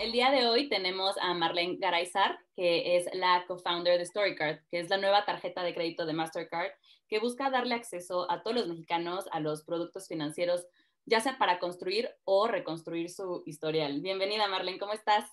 el 0.00 0.12
día 0.12 0.30
de 0.30 0.46
hoy 0.46 0.70
tenemos 0.70 1.14
a 1.20 1.34
Marlene 1.34 1.76
Garaizar, 1.78 2.38
que 2.56 2.96
es 2.96 3.06
la 3.12 3.44
co-founder 3.46 3.98
de 3.98 4.06
StoryCard, 4.06 4.60
que 4.70 4.80
es 4.80 4.88
la 4.88 4.96
nueva 4.96 5.26
tarjeta 5.26 5.62
de 5.62 5.74
crédito 5.74 6.06
de 6.06 6.14
Mastercard, 6.14 6.70
que 7.06 7.18
busca 7.18 7.50
darle 7.50 7.74
acceso 7.74 8.30
a 8.30 8.42
todos 8.42 8.56
los 8.56 8.68
mexicanos 8.68 9.26
a 9.30 9.40
los 9.40 9.62
productos 9.62 10.08
financieros, 10.08 10.66
ya 11.04 11.20
sea 11.20 11.36
para 11.36 11.58
construir 11.58 12.08
o 12.24 12.46
reconstruir 12.46 13.10
su 13.10 13.42
historial. 13.44 14.00
Bienvenida, 14.00 14.48
Marlene, 14.48 14.78
¿cómo 14.78 14.94
estás? 14.94 15.30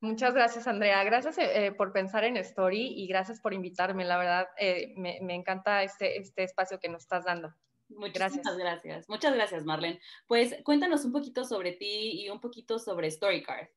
Muchas 0.00 0.32
gracias, 0.32 0.66
Andrea. 0.66 1.04
Gracias 1.04 1.36
eh, 1.36 1.74
por 1.76 1.92
pensar 1.92 2.24
en 2.24 2.38
Story 2.38 2.94
y 2.96 3.06
gracias 3.08 3.40
por 3.40 3.52
invitarme. 3.52 4.06
La 4.06 4.16
verdad, 4.16 4.48
eh, 4.58 4.94
me, 4.96 5.18
me, 5.20 5.34
encanta 5.34 5.82
este, 5.82 6.18
este 6.18 6.42
espacio 6.42 6.80
que 6.80 6.88
nos 6.88 7.02
estás 7.02 7.26
dando. 7.26 7.52
Muchas 7.88 8.34
gracias. 8.56 9.08
Muchas 9.10 9.34
gracias, 9.34 9.64
Marlene. 9.64 10.00
Pues 10.26 10.56
cuéntanos 10.64 11.04
un 11.04 11.12
poquito 11.12 11.44
sobre 11.44 11.72
ti 11.72 12.22
y 12.22 12.30
un 12.30 12.40
poquito 12.40 12.78
sobre 12.78 13.10
StoryCard. 13.10 13.68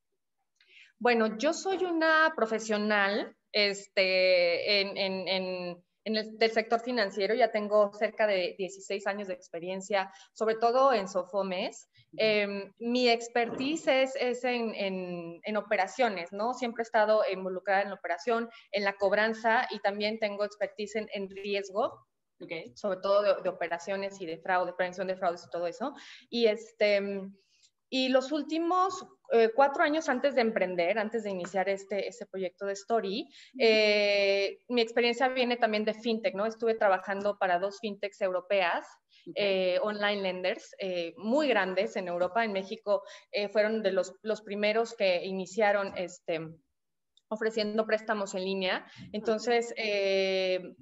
Bueno, 0.99 1.38
yo 1.38 1.53
soy 1.53 1.85
una 1.85 2.34
profesional 2.35 3.35
este, 3.52 4.81
en, 4.81 4.98
en, 4.98 5.27
en, 5.27 5.84
en 6.09 6.16
el 6.16 6.38
del 6.38 6.52
sector 6.52 6.80
financiero, 6.80 7.34
ya 7.34 7.52
tengo 7.52 7.94
cerca 7.94 8.26
de 8.26 8.55
16 8.57 9.05
años 9.07 9.27
de 9.27 9.34
experiencia, 9.34 10.12
sobre 10.34 10.55
todo 10.55 10.93
en 10.93 11.07
Sofomes. 11.07 11.90
Eh, 12.17 12.71
mi 12.80 13.07
expertise 13.09 13.88
es, 13.88 14.16
es 14.16 14.43
en, 14.43 15.57
operaciones, 15.57 16.31
¿no? 16.31 16.54
Siempre 16.54 16.81
he 16.81 16.84
estado 16.84 17.21
involucrada 17.31 17.84
en 17.84 17.90
la 17.90 17.95
operación, 17.95 18.49
en 18.71 18.84
la 18.84 18.93
cobranza 18.93 19.68
y 19.71 19.79
también 19.79 20.20
tengo 20.20 20.43
expertise 20.43 20.95
en, 20.95 21.29
riesgo. 21.29 22.05
Okay. 22.41 22.71
sobre 22.77 23.02
todo 23.02 23.21
de, 23.21 23.41
de, 23.43 23.49
operaciones 23.49 24.21
y 24.21 24.26
de 24.26 24.38
fraude, 24.38 24.71
prevención 24.71 25.07
de 25.07 25.18
fraudes 25.18 25.43
y 25.45 25.49
todo 25.49 25.68
eso. 25.68 25.93
Y 26.29 26.45
este, 26.45 27.21
y 27.90 28.07
los 28.07 28.31
últimos 28.31 29.05
eh, 29.32 29.52
cuatro 29.55 29.84
años 29.84 30.10
antes 30.10 30.35
de 30.35 30.41
emprender, 30.41 30.99
antes 30.99 31.24
de 31.24 31.30
iniciar 31.30 31.70
este, 31.70 32.08
este 32.08 32.26
proyecto 32.26 32.66
de 32.66 32.74
Story, 32.74 33.27
eh, 33.58 34.60
mi 34.70 34.82
experiencia 34.82 35.27
viene 35.30 35.58
también 35.58 35.85
de 35.85 35.94
fintech, 35.94 36.35
¿no? 36.35 36.46
Estuve 36.46 36.76
trabajando 36.76 37.38
para 37.38 37.60
dos 37.60 37.80
fintechs 37.80 38.22
europeas, 38.22 38.88
eh, 39.35 39.80
online 39.82 40.22
lenders, 40.22 40.76
muy 41.18 41.48
grandes 41.48 41.96
en 41.96 42.07
Europa, 42.07 42.44
en 42.44 42.54
México, 42.54 43.04
fueron 43.52 43.84
de 43.84 43.91
los, 43.91 44.16
los 44.24 44.41
primeros 44.41 44.96
que 44.96 45.26
iniciaron 45.26 45.94
este 45.98 46.40
ofreciendo 47.30 47.85
préstamos 47.85 48.35
en 48.35 48.44
línea. 48.44 48.85
Entonces, 49.13 49.74
eh, 49.77 50.76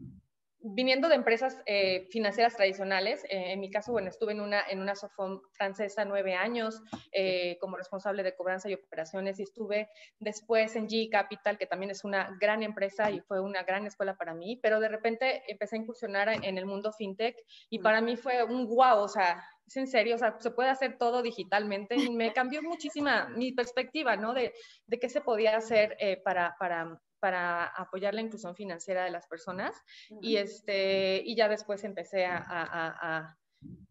viniendo 0.59 1.07
de 1.07 1.15
empresas 1.15 1.61
eh, 1.65 2.07
financieras 2.09 2.55
tradicionales, 2.55 3.23
eh, 3.25 3.51
en 3.51 3.59
mi 3.59 3.69
caso, 3.69 3.91
bueno, 3.91 4.09
estuve 4.09 4.31
en 4.31 4.41
una, 4.41 4.61
en 4.67 4.79
una 4.81 4.95
Sofom 4.95 5.41
francesa 5.53 6.03
nueve 6.03 6.33
años 6.33 6.81
eh, 7.11 7.57
como 7.59 7.77
responsable 7.77 8.23
de 8.23 8.35
cobranza 8.35 8.69
y 8.69 8.73
operaciones 8.73 9.39
y 9.39 9.43
estuve 9.43 9.89
después 10.19 10.75
en 10.75 10.87
G 10.87 11.09
Capital, 11.09 11.57
que 11.57 11.67
también 11.67 11.91
es 11.91 12.03
una 12.03 12.35
gran 12.39 12.63
empresa 12.63 13.11
y 13.11 13.19
fue 13.21 13.39
una 13.39 13.63
gran 13.63 13.85
escuela 13.85 14.17
para 14.17 14.33
mí, 14.33 14.57
pero 14.61 14.79
de 14.79 14.89
repente 14.89 15.43
empecé 15.47 15.75
a 15.75 15.79
incursionar 15.79 16.29
en 16.29 16.57
el 16.57 16.65
mundo 16.65 16.91
fintech 16.91 17.37
y 17.69 17.79
para 17.79 18.01
mí 18.01 18.17
fue 18.17 18.43
un 18.43 18.65
guau, 18.65 18.99
o 19.03 19.07
sea, 19.07 19.43
es 19.65 19.77
en 19.77 19.87
serio, 19.87 20.15
o 20.15 20.17
sea, 20.17 20.37
se 20.39 20.51
puede 20.51 20.69
hacer 20.69 20.97
todo 20.97 21.21
digitalmente 21.21 21.95
y 21.95 22.09
me 22.09 22.33
cambió 22.33 22.63
muchísima 22.63 23.29
mi 23.29 23.51
perspectiva, 23.51 24.15
¿no? 24.15 24.33
De, 24.33 24.53
de 24.87 24.99
qué 24.99 25.09
se 25.09 25.21
podía 25.21 25.57
hacer 25.57 25.97
para, 26.23 26.55
para 26.57 26.99
para 27.19 27.65
apoyar 27.65 28.13
la 28.13 28.21
inclusión 28.21 28.55
financiera 28.55 29.03
de 29.03 29.11
las 29.11 29.27
personas 29.27 29.75
y, 30.21 30.37
este, 30.37 31.21
y 31.25 31.35
ya 31.35 31.47
después 31.47 31.83
empecé 31.83 32.25
a, 32.25 32.37
a, 32.37 33.35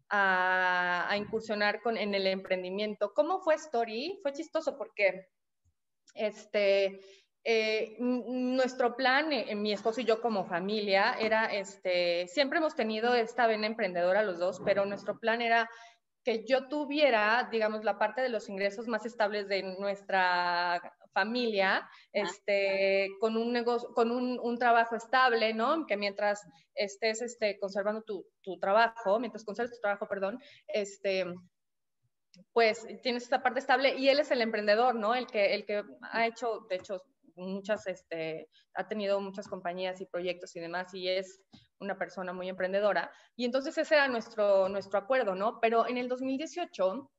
a, 0.09 1.09
a, 1.09 1.17
incursionar 1.17 1.81
con, 1.81 1.97
en 1.97 2.15
el 2.15 2.27
emprendimiento. 2.27 3.13
¿Cómo 3.13 3.39
fue 3.39 3.55
Story? 3.55 4.19
Fue 4.21 4.33
chistoso 4.33 4.77
porque 4.77 5.27
este, 6.13 6.99
eh, 7.43 7.95
nuestro 7.99 8.95
plan, 8.95 9.31
eh, 9.31 9.55
mi 9.55 9.71
esposo 9.71 10.01
y 10.01 10.05
yo 10.05 10.21
como 10.21 10.45
familia, 10.45 11.15
era, 11.19 11.45
este, 11.45 12.27
siempre 12.27 12.59
hemos 12.59 12.75
tenido 12.75 13.15
esta 13.15 13.47
vena 13.47 13.67
emprendedora 13.67 14.23
los 14.23 14.39
dos, 14.39 14.61
pero 14.65 14.85
nuestro 14.85 15.19
plan 15.19 15.41
era 15.41 15.69
que 16.25 16.43
yo 16.45 16.67
tuviera, 16.67 17.47
digamos, 17.49 17.85
la 17.85 17.97
parte 17.97 18.21
de 18.21 18.27
los 18.27 18.49
ingresos 18.49 18.89
más 18.89 19.05
estables 19.05 19.47
de 19.47 19.63
nuestra 19.63 20.81
familia, 21.17 21.89
este, 22.13 23.07
con 23.19 23.37
un 23.37 23.51
negocio, 23.51 23.89
con 23.95 24.11
un, 24.11 24.39
un, 24.39 24.57
trabajo 24.59 24.95
estable, 24.95 25.51
¿no? 25.51 25.87
Que 25.87 25.97
mientras 25.97 26.45
estés 26.75 27.23
este, 27.23 27.57
conservando 27.59 28.03
tu, 28.03 28.23
tu 28.43 28.59
trabajo, 28.59 29.19
mientras 29.19 29.43
conserves 29.43 29.73
tu 29.73 29.81
trabajo, 29.81 30.07
perdón, 30.07 30.39
este, 30.67 31.25
pues 32.53 32.85
tienes 33.01 33.23
esta 33.23 33.41
parte 33.41 33.59
estable 33.59 33.97
y 33.97 34.09
él 34.09 34.19
es 34.19 34.29
el 34.29 34.43
emprendedor, 34.43 34.93
¿no? 34.93 35.15
El 35.15 35.25
que, 35.25 35.55
el 35.55 35.65
que 35.65 35.81
ha 36.11 36.27
hecho, 36.27 36.67
de 36.69 36.75
hecho, 36.75 37.01
muchas, 37.35 37.87
este, 37.87 38.47
ha 38.75 38.87
tenido 38.87 39.19
muchas 39.19 39.47
compañías 39.47 39.99
y 40.01 40.05
proyectos 40.05 40.55
y 40.55 40.59
demás 40.59 40.93
y 40.93 41.07
es 41.09 41.41
una 41.79 41.97
persona 41.97 42.31
muy 42.31 42.47
emprendedora. 42.47 43.11
Y 43.35 43.45
entonces 43.45 43.75
ese 43.75 43.95
era 43.95 44.07
nuestro, 44.07 44.69
nuestro 44.69 44.99
acuerdo, 44.99 45.33
¿no? 45.33 45.59
Pero 45.59 45.87
en 45.87 45.97
el 45.97 46.07
2018 46.07 47.09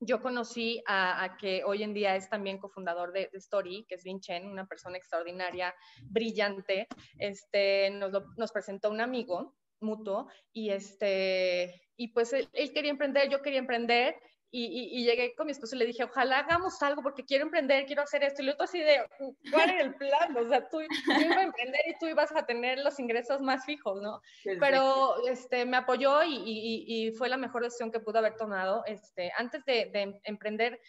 yo 0.00 0.20
conocí 0.20 0.82
a, 0.86 1.36
que 1.40 1.64
hoy 1.64 1.82
en 1.82 1.94
día 1.94 2.16
es 2.16 2.28
también 2.28 2.58
cofundador 2.58 3.12
de, 3.12 3.28
de, 3.32 3.38
Story, 3.38 3.86
que 3.88 3.94
es 3.94 4.04
Vin 4.04 4.20
Chen, 4.20 4.46
una 4.46 4.66
persona 4.66 4.96
extraordinaria, 4.96 5.74
brillante. 6.02 6.88
Este, 7.18 7.90
nos, 7.90 8.52
presentó 8.52 8.90
un 8.90 9.00
amigo 9.00 9.56
mutuo 9.80 10.28
y, 10.52 10.70
este, 10.70 11.82
y 11.96 12.08
pues 12.08 12.32
él, 12.32 12.48
quería 12.72 12.90
emprender, 12.90 13.30
yo 13.30 13.42
quería 13.42 13.58
emprender 13.58 14.16
y, 14.56 14.66
y, 14.66 15.00
y, 15.00 15.04
llegué 15.04 15.34
con 15.34 15.46
mi 15.46 15.52
esposo 15.52 15.74
y 15.74 15.80
le 15.80 15.86
dije, 15.86 16.04
ojalá 16.04 16.38
hagamos 16.38 16.80
algo 16.80 17.02
porque 17.02 17.24
quiero 17.24 17.44
emprender, 17.44 17.86
quiero 17.86 18.02
hacer 18.02 18.22
esto. 18.22 18.40
Y 18.40 18.44
luego 18.44 18.62
así 18.62 18.78
de, 18.78 19.04
¿cuál 19.50 19.70
era 19.70 19.82
el 19.82 19.96
plan? 19.96 20.36
O 20.36 20.48
sea, 20.48 20.68
tú 20.68 20.80
yo 20.80 21.20
iba 21.20 21.40
a 21.40 21.42
emprender 21.42 21.80
y 21.88 21.98
tú 21.98 22.06
ibas 22.06 22.30
a 22.36 22.46
tener 22.46 22.78
los 22.78 23.00
ingresos 23.00 23.40
más 23.40 23.64
fijos, 23.64 24.00
¿no? 24.00 24.20
Pero. 24.60 25.26
Este, 25.26 25.64
me 25.64 25.76
apoyó 25.76 26.22
y, 26.22 26.36
y, 26.46 27.10
fue 27.12 27.28
la 27.28 27.36
mejor 27.36 27.64
decisión 27.64 27.90
que 27.90 27.98
pude 27.98 28.18
haber 28.18 28.36
tomado. 28.36 28.84
Este, 28.86 29.32
antes 29.36 29.64
de, 29.64 29.86
de 29.86 30.20
emprender, 30.22 30.80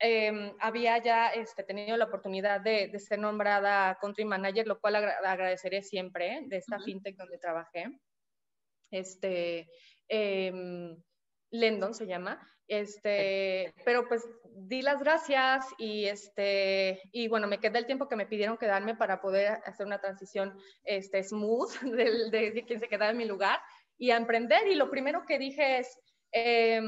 eh, 0.00 0.52
había 0.60 1.02
ya 1.02 1.28
este, 1.28 1.64
tenido 1.64 1.96
la 1.96 2.04
oportunidad 2.04 2.60
de, 2.60 2.88
de, 2.88 2.98
ser 2.98 3.20
nombrada 3.20 3.96
country 4.02 4.26
manager, 4.26 4.66
lo 4.66 4.78
cual 4.80 4.96
agra 4.96 5.16
agradeceré 5.24 5.82
siempre 5.82 6.42
de 6.46 6.58
esta 6.58 6.76
uh 6.76 6.78
-huh. 6.78 6.84
fintech 6.84 7.16
donde 7.16 7.38
trabajé. 7.38 7.86
Este, 8.90 9.70
eh, 10.08 10.52
Lendon 11.50 11.94
se 11.94 12.06
llama, 12.06 12.38
este, 12.68 13.74
pero 13.84 14.08
pues 14.08 14.26
di 14.54 14.82
las 14.82 15.00
gracias 15.00 15.66
y 15.78 16.06
este, 16.06 17.00
y 17.12 17.28
bueno, 17.28 17.46
me 17.46 17.58
quedé 17.58 17.78
el 17.78 17.86
tiempo 17.86 18.08
que 18.08 18.16
me 18.16 18.26
pidieron 18.26 18.56
quedarme 18.56 18.94
para 18.94 19.20
poder 19.20 19.60
hacer 19.66 19.86
una 19.86 20.00
transición 20.00 20.56
este, 20.84 21.22
smooth 21.22 21.70
de, 21.82 22.30
de, 22.30 22.64
quien 22.66 22.80
se 22.80 22.88
quedaba 22.88 23.10
en 23.10 23.18
mi 23.18 23.26
lugar 23.26 23.58
y 23.98 24.10
a 24.10 24.16
emprender. 24.16 24.66
Y 24.68 24.74
lo 24.74 24.90
primero 24.90 25.24
que 25.26 25.38
dije 25.38 25.78
es, 25.78 25.98
eh, 26.32 26.82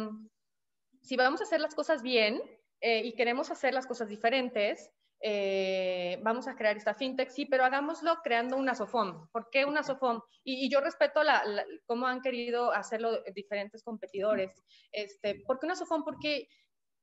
si 1.03 1.17
vamos 1.17 1.41
a 1.41 1.45
hacer 1.45 1.61
las 1.61 1.75
cosas 1.75 2.03
bien 2.03 2.41
eh, 2.81 3.03
y 3.05 3.15
queremos 3.15 3.51
hacer 3.51 3.75
las 3.75 3.87
cosas 3.87 4.09
diferentes, 4.09 4.91
eh, 5.29 6.21
vamos 6.23 6.47
a 6.47 6.55
crear 6.55 6.77
esta 6.77 6.95
fintech, 6.95 7.31
sí, 7.31 7.47
pero 7.47 7.65
hagámoslo 7.65 8.21
creando 8.23 8.57
una 8.57 8.77
SOFOM. 8.77 9.29
¿Por 9.33 9.51
qué 9.51 9.65
una 9.65 9.83
SOFOM? 9.83 10.21
Y, 10.45 10.65
y 10.65 10.71
yo 10.71 10.81
respeto 10.81 11.25
la, 11.25 11.45
la, 11.45 11.65
cómo 11.85 12.07
han 12.07 12.21
querido 12.21 12.71
hacerlo 12.71 13.25
diferentes 13.35 13.83
competidores. 13.83 14.63
Este, 14.93 15.43
¿Por 15.45 15.59
qué 15.59 15.67
una 15.67 15.75
SOFOM? 15.75 16.05
Porque 16.05 16.47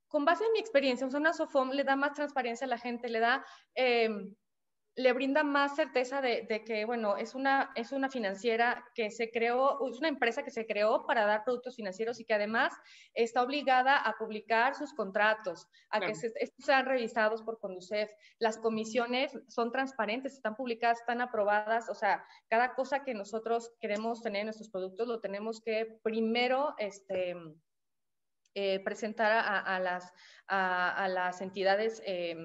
con 0.07 0.23
base 0.23 0.45
en 0.45 0.53
mi 0.53 0.59
experiencia, 0.59 1.06
una 1.06 1.34
SOFOM 1.34 1.72
le 1.72 1.84
da 1.84 1.97
más 1.97 2.13
transparencia 2.13 2.63
a 2.63 2.69
la 2.69 2.78
gente, 2.78 3.09
le 3.09 3.19
da... 3.19 3.45
Eh, 3.75 4.09
le 4.96 5.12
brinda 5.14 5.44
más 5.44 5.76
certeza 5.76 6.22
de, 6.22 6.46
de, 6.48 6.64
que, 6.64 6.86
bueno, 6.86 7.18
es 7.18 7.34
una, 7.34 7.72
es 7.76 7.92
una 7.92 8.09
financiera 8.09 8.86
que 8.94 9.09
se 9.09 9.31
creó, 9.31 9.88
es 9.90 9.98
una 9.98 10.08
empresa 10.08 10.44
que 10.44 10.52
se 10.52 10.68
creó 10.68 11.06
para 11.08 11.26
dar 11.26 11.44
productos 11.44 11.76
financieros 11.76 12.20
y 12.20 12.26
que 12.26 12.36
además 12.36 12.73
está 13.16 13.41
obligada 13.41 13.97
a 13.97 14.14
publicar 14.17 14.76
sus 14.76 14.94
contratos, 14.94 15.67
a 15.90 15.97
claro. 15.97 16.14
que 16.14 16.20
se, 16.20 16.32
estos 16.35 16.66
sean 16.66 16.85
revisados 16.85 17.41
por 17.41 17.59
Conducef. 17.59 18.12
Las 18.38 18.59
comisiones 18.59 19.32
son 19.47 19.72
transparentes, 19.72 20.34
están 20.34 20.56
publicadas, 20.56 21.00
están 21.00 21.22
aprobadas, 21.22 21.90
o 21.90 21.96
sea, 21.96 22.23
cada 22.47 22.76
cosa 22.76 23.03
que 23.03 23.16
nosotros 23.16 23.73
queremos 23.79 24.22
tener 24.22 24.41
en 24.41 24.47
nuestros 24.47 24.70
productos 24.70 25.08
lo 25.08 25.20
tenemos 25.20 25.59
que 25.59 25.97
primero, 26.03 26.76
este, 26.78 27.35
eh, 28.53 28.79
presentar 28.84 29.32
a, 29.32 29.59
a, 29.59 29.79
las, 29.79 30.14
a, 30.47 31.03
a, 31.03 31.08
las 31.08 31.41
entidades 31.41 32.03
eh, 32.06 32.35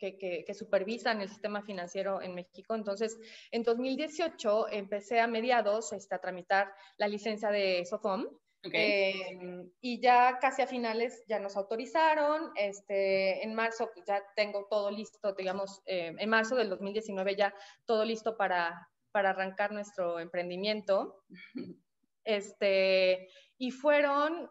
que, 0.00 0.16
que, 0.16 0.44
que, 0.44 0.54
supervisan 0.54 1.20
el 1.20 1.28
sistema 1.28 1.62
financiero 1.62 2.22
en 2.22 2.34
México. 2.34 2.74
Entonces, 2.74 3.18
en 3.52 3.62
2018 3.62 4.68
empecé 4.70 5.20
a 5.20 5.26
mediados 5.26 5.92
este, 5.92 6.14
a 6.14 6.20
tramitar 6.20 6.72
la 6.96 7.06
licencia 7.06 7.50
de 7.50 7.84
SOFOM. 7.84 8.26
Okay. 8.62 8.80
Eh, 8.80 9.70
y 9.80 10.00
ya 10.00 10.38
casi 10.38 10.60
a 10.62 10.66
finales 10.66 11.22
ya 11.28 11.38
nos 11.38 11.56
autorizaron. 11.56 12.50
Este, 12.56 13.44
en 13.44 13.54
marzo 13.54 13.90
pues, 13.94 14.06
ya 14.06 14.22
tengo 14.34 14.66
todo 14.68 14.90
listo, 14.90 15.34
digamos, 15.34 15.82
eh, 15.86 16.14
en 16.18 16.30
marzo 16.30 16.56
del 16.56 16.70
2019 16.70 17.36
ya 17.36 17.54
todo 17.84 18.04
listo 18.04 18.36
para, 18.36 18.88
para 19.12 19.30
arrancar 19.30 19.72
nuestro 19.72 20.18
emprendimiento. 20.18 21.22
Este, 22.22 23.28
y 23.56 23.70
fueron 23.70 24.50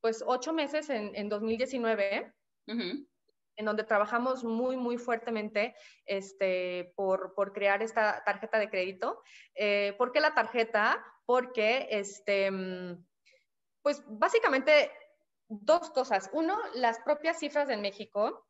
pues 0.00 0.24
ocho 0.26 0.54
meses 0.54 0.88
en, 0.88 1.14
en 1.14 1.28
2019. 1.28 2.32
Uh 2.66 2.72
-huh 2.72 3.09
en 3.60 3.66
donde 3.66 3.84
trabajamos 3.84 4.42
muy, 4.42 4.78
muy 4.78 4.96
fuertemente 4.96 5.74
este, 6.06 6.94
por, 6.96 7.34
por 7.34 7.52
crear 7.52 7.82
esta 7.82 8.24
tarjeta 8.24 8.58
de 8.58 8.70
crédito. 8.70 9.20
Eh, 9.54 9.94
¿Por 9.98 10.12
qué 10.12 10.20
la 10.20 10.34
tarjeta? 10.34 11.04
Porque, 11.26 11.86
este, 11.90 12.50
mm, 12.50 13.04
pues 13.82 14.02
básicamente 14.06 14.90
dos 15.46 15.90
cosas. 15.90 16.30
Uno, 16.32 16.58
las 16.74 17.00
propias 17.00 17.38
cifras 17.38 17.68
de 17.68 17.76
México 17.76 18.46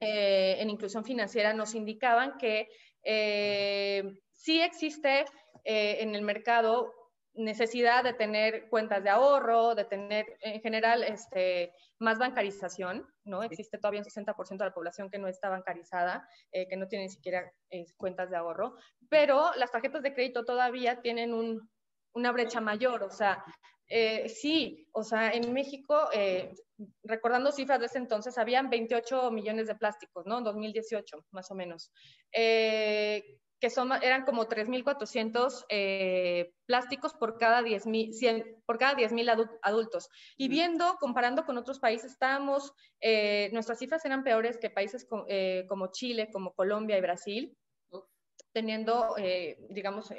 eh, 0.00 0.56
en 0.58 0.70
inclusión 0.70 1.04
financiera 1.04 1.52
nos 1.52 1.74
indicaban 1.74 2.38
que 2.38 2.68
eh, 3.02 4.20
sí 4.32 4.62
existe 4.62 5.26
eh, 5.64 5.98
en 6.00 6.14
el 6.14 6.22
mercado 6.22 6.94
necesidad 7.34 8.04
de 8.04 8.14
tener 8.14 8.68
cuentas 8.68 9.02
de 9.02 9.10
ahorro, 9.10 9.74
de 9.74 9.84
tener 9.84 10.26
en 10.40 10.60
general 10.60 11.02
este, 11.02 11.72
más 11.98 12.18
bancarización, 12.18 13.06
¿no? 13.24 13.42
Existe 13.42 13.78
todavía 13.78 14.00
un 14.00 14.06
60% 14.06 14.58
de 14.58 14.64
la 14.64 14.74
población 14.74 15.10
que 15.10 15.18
no 15.18 15.28
está 15.28 15.48
bancarizada, 15.48 16.28
que 16.52 16.76
no 16.76 16.86
tiene 16.86 17.04
ni 17.04 17.10
siquiera 17.10 17.52
cuentas 17.96 18.30
de 18.30 18.36
ahorro, 18.36 18.76
pero 19.08 19.52
las 19.56 19.72
tarjetas 19.72 20.02
de 20.02 20.14
crédito 20.14 20.44
todavía 20.44 21.02
tienen 21.02 21.34
un, 21.34 21.68
una 22.14 22.32
brecha 22.32 22.60
mayor, 22.60 23.02
o 23.02 23.10
sea, 23.10 23.44
eh, 23.88 24.28
sí, 24.28 24.88
o 24.92 25.02
sea, 25.02 25.32
en 25.32 25.52
México, 25.52 26.08
eh, 26.12 26.54
recordando 27.02 27.52
cifras 27.52 27.80
de 27.80 27.86
ese 27.86 27.98
entonces, 27.98 28.38
habían 28.38 28.70
28 28.70 29.30
millones 29.30 29.66
de 29.66 29.74
plásticos, 29.74 30.24
¿no? 30.26 30.38
En 30.38 30.44
2018, 30.44 31.26
más 31.32 31.50
o 31.50 31.54
menos. 31.54 31.92
Eh, 33.64 33.64
que 33.64 33.70
son, 33.70 33.90
eran 34.02 34.24
como 34.24 34.46
3.400 34.46 36.52
plásticos 36.66 37.14
por 37.14 37.38
cada 37.38 37.62
10.000 37.62 38.62
por 38.66 38.78
cada 38.78 38.94
10.000 38.94 39.58
adultos. 39.62 40.10
Y 40.36 40.48
viendo, 40.48 40.96
comparando 41.00 41.46
con 41.46 41.56
otros 41.56 41.78
países, 41.78 42.12
estábamos, 42.12 42.74
nuestras 43.52 43.78
cifras 43.78 44.04
eran 44.04 44.22
peores 44.22 44.58
que 44.58 44.70
países 44.70 45.06
como 45.06 45.92
Chile, 45.92 46.30
como 46.30 46.52
Colombia 46.52 46.98
y 46.98 47.00
Brasil, 47.00 47.56
teniendo, 48.52 49.14
digamos, 49.70 50.12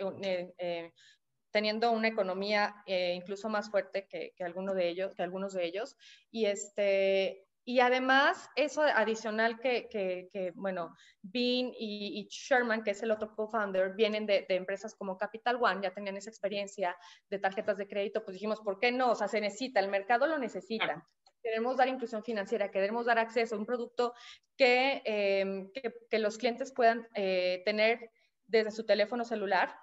teniendo 1.56 1.92
una 1.92 2.10
economía 2.10 2.84
eh, 2.86 3.14
incluso 3.16 3.48
más 3.48 3.72
fuerte 3.72 4.10
que, 4.10 4.34
que, 4.36 4.44
alguno 4.44 4.74
de 4.74 4.90
ellos, 4.90 5.16
que 5.16 5.24
algunos 5.24 5.54
de 5.54 5.66
ellos. 5.66 5.96
Y, 6.30 6.48
este, 6.48 7.45
y 7.68 7.80
además, 7.80 8.48
eso 8.56 8.84
adicional 8.84 9.60
que, 9.60 9.90
que, 9.90 10.52
bueno, 10.54 10.96
Bean 11.24 11.72
y, 11.76 12.28
Sherman, 12.30 12.84
que 12.84 12.92
es 12.92 13.02
el 13.02 13.10
otro 13.10 13.36
co-founder, 13.36 13.96
vienen 13.96 14.28
de, 14.28 14.46
de, 14.48 14.56
empresas 14.56 14.94
como 14.94 15.18
Capital 15.18 15.58
One, 15.60 15.82
ya 15.82 15.92
tenían 15.92 16.16
esa 16.16 16.30
experiencia 16.30 16.96
de 17.28 17.40
tarjetas 17.40 17.78
de 17.78 17.88
crédito, 17.88 18.24
pues 18.24 18.36
dijimos, 18.36 18.62
¿por 18.62 18.80
qué 18.80 18.92
no? 18.92 19.12
O 19.12 19.16
sea, 19.16 19.28
se 19.28 19.42
necesita, 19.42 19.80
el 19.80 19.90
mercado 19.90 20.28
lo 20.28 20.38
necesita. 20.38 21.08
Queremos 21.42 21.78
dar 21.78 21.88
inclusión 21.88 22.24
financiera, 22.24 22.70
queremos 22.70 23.08
dar 23.08 23.18
acceso 23.18 23.56
a 23.56 23.58
un 23.58 23.66
producto 23.66 24.14
que, 24.56 25.02
em, 25.04 25.72
que, 25.72 26.20
los 26.20 26.38
clientes 26.38 26.72
puedan 26.72 27.08
eh, 27.16 27.64
tener 27.66 28.12
desde 28.46 28.70
su 28.70 28.86
teléfono 28.86 29.26
celular 29.26 29.76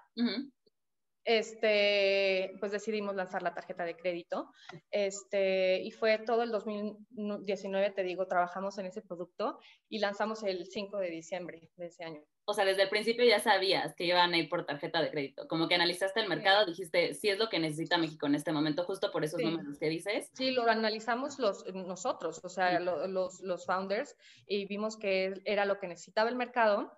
este, 1.24 2.54
pues 2.60 2.72
decidimos 2.72 3.14
lanzar 3.14 3.42
la 3.42 3.54
tarjeta 3.54 3.84
de 3.84 3.96
crédito. 3.96 4.52
Este, 4.90 5.80
y 5.82 5.90
fue 5.90 6.18
todo 6.18 6.42
el 6.42 6.50
2019, 6.50 7.90
te 7.90 8.02
digo, 8.02 8.26
trabajamos 8.26 8.78
en 8.78 8.86
ese 8.86 9.02
producto 9.02 9.58
y 9.88 9.98
lanzamos 9.98 10.42
el 10.42 10.66
5 10.66 10.98
de 10.98 11.10
diciembre 11.10 11.70
de 11.76 11.86
ese 11.86 12.04
año. 12.04 12.22
O 12.44 12.54
sea, 12.54 12.64
desde 12.64 12.82
el 12.82 12.88
principio 12.88 13.24
ya 13.24 13.38
sabías 13.38 13.94
que 13.94 14.04
iban 14.04 14.32
a 14.32 14.36
ir 14.36 14.48
por 14.48 14.66
tarjeta 14.66 15.00
de 15.00 15.10
crédito. 15.10 15.46
Como 15.46 15.68
que 15.68 15.76
analizaste 15.76 16.20
el 16.20 16.28
mercado, 16.28 16.66
dijiste, 16.66 17.14
sí 17.14 17.28
es 17.28 17.38
lo 17.38 17.48
que 17.48 17.60
necesita 17.60 17.98
México 17.98 18.26
en 18.26 18.34
este 18.34 18.52
momento, 18.52 18.84
justo 18.84 19.12
por 19.12 19.24
esos 19.24 19.40
números 19.40 19.78
que 19.78 19.88
dices. 19.88 20.28
Sí, 20.34 20.50
lo 20.50 20.68
analizamos 20.68 21.38
los, 21.38 21.64
nosotros, 21.72 22.40
o 22.42 22.48
sea, 22.48 22.80
los, 22.80 23.40
los 23.40 23.64
founders, 23.64 24.16
y 24.46 24.66
vimos 24.66 24.96
que 24.96 25.40
era 25.44 25.66
lo 25.66 25.78
que 25.78 25.86
necesitaba 25.86 26.30
el 26.30 26.36
mercado. 26.36 26.92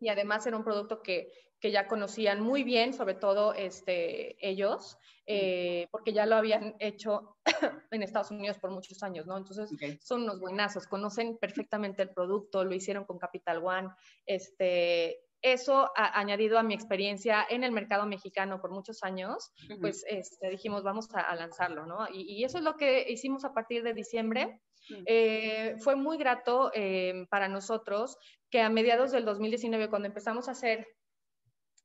Y 0.00 0.08
además 0.08 0.46
era 0.46 0.56
un 0.56 0.64
producto 0.64 1.02
que 1.02 1.30
que 1.64 1.70
ya 1.70 1.88
conocían 1.88 2.42
muy 2.42 2.62
bien, 2.62 2.92
sobre 2.92 3.14
todo 3.14 3.54
este, 3.54 4.36
ellos, 4.46 4.98
eh, 5.24 5.88
porque 5.90 6.12
ya 6.12 6.26
lo 6.26 6.36
habían 6.36 6.76
hecho 6.78 7.38
en 7.90 8.02
Estados 8.02 8.30
Unidos 8.30 8.58
por 8.58 8.70
muchos 8.70 9.02
años, 9.02 9.26
¿no? 9.26 9.34
Entonces 9.38 9.70
son 10.02 10.24
unos 10.24 10.40
buenazos, 10.40 10.86
conocen 10.86 11.38
perfectamente 11.38 12.02
el 12.02 12.10
producto, 12.10 12.64
lo 12.64 12.74
hicieron 12.74 13.06
con 13.06 13.18
Capital 13.18 13.64
One, 13.64 13.88
este, 14.26 15.20
eso 15.40 15.90
añadido 15.96 16.58
a 16.58 16.62
mi 16.62 16.74
experiencia 16.74 17.46
en 17.48 17.64
el 17.64 17.72
mercado 17.72 18.04
mexicano 18.04 18.60
por 18.60 18.70
muchos 18.70 19.02
años, 19.02 19.50
pues 19.80 20.04
este, 20.06 20.50
dijimos, 20.50 20.82
vamos 20.82 21.08
a, 21.14 21.34
lanzarlo, 21.34 21.86
¿no? 21.86 22.06
Y, 22.12 22.44
eso 22.44 22.58
es 22.58 22.64
lo 22.64 22.76
que 22.76 23.10
hicimos 23.10 23.42
a 23.46 23.54
partir 23.54 23.82
de 23.84 23.94
diciembre. 23.94 24.60
Eh, 25.06 25.76
fue 25.78 25.96
muy 25.96 26.18
grato 26.18 26.70
eh, 26.74 27.26
para 27.30 27.48
nosotros 27.48 28.18
que 28.50 28.60
a 28.60 28.68
mediados 28.68 29.12
del 29.12 29.24
2019, 29.24 29.88
cuando 29.88 30.08
empezamos 30.08 30.48
a 30.48 30.52
hacer 30.52 30.86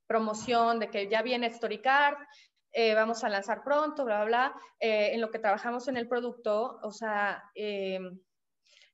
promoción 0.05 0.79
de 0.79 0.89
que 0.89 1.07
ya 1.07 1.21
viene 1.21 1.49
StoryCard, 1.49 2.17
eh, 2.71 2.93
vamos 2.93 3.23
a 3.23 3.29
lanzar 3.29 3.63
pronto, 3.63 4.05
bla, 4.05 4.17
bla, 4.17 4.25
bla. 4.25 4.61
Eh, 4.79 5.13
en 5.13 5.21
lo 5.21 5.31
que 5.31 5.39
trabajamos 5.39 5.87
en 5.87 5.97
el 5.97 6.07
producto, 6.07 6.79
o 6.83 6.91
sea, 6.91 7.43
em, 7.55 8.19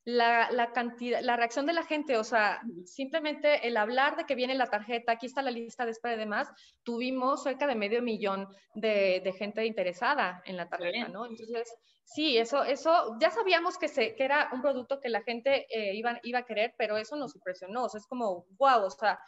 la, 0.06 0.50
la, 0.52 0.72
cantidad, 0.72 1.20
la 1.22 1.36
reacción 1.36 1.66
de 1.66 1.74
la 1.74 1.84
gente, 1.84 2.18
o 2.18 2.24
sea, 2.24 2.62
simplemente 2.86 3.68
el 3.68 3.76
hablar 3.76 4.16
de 4.16 4.26
que 4.26 4.36
viene 4.36 4.56
la 4.56 4.68
tarjeta, 4.68 5.14
aquí 5.14 5.26
está 5.26 5.42
la 5.42 5.52
lista 5.52 5.84
de 5.84 5.92
espera 5.92 6.16
y 6.16 6.20
demás, 6.20 6.50
tuvimos 6.84 7.44
cerca 7.44 7.68
de 7.68 7.76
medio 7.76 8.02
millón 8.02 8.48
de, 8.76 9.22
de 9.24 9.34
gente 9.34 9.66
interesada 9.66 10.42
en 10.46 10.58
la 10.58 10.70
tarjeta, 10.70 11.08
¿no? 11.10 11.26
Entonces, 11.26 11.74
sí, 12.06 12.38
eso, 12.38 12.64
eso, 12.64 13.18
ya 13.20 13.30
sabíamos 13.32 13.78
que, 13.78 13.88
se, 13.88 14.16
que 14.16 14.24
era 14.24 14.50
un 14.54 14.62
producto 14.62 15.02
que 15.02 15.10
la 15.10 15.22
gente 15.24 15.68
eh, 15.70 15.96
iba, 15.96 16.20
iba 16.24 16.40
a 16.40 16.46
querer, 16.46 16.74
pero 16.78 16.98
eso 16.98 17.16
nos 17.16 17.36
impresionó, 17.36 17.84
o 17.84 17.90
sea, 17.90 18.00
es 18.00 18.08
como, 18.08 18.46
wow, 18.58 18.86
o 18.86 18.90
sea, 18.90 19.20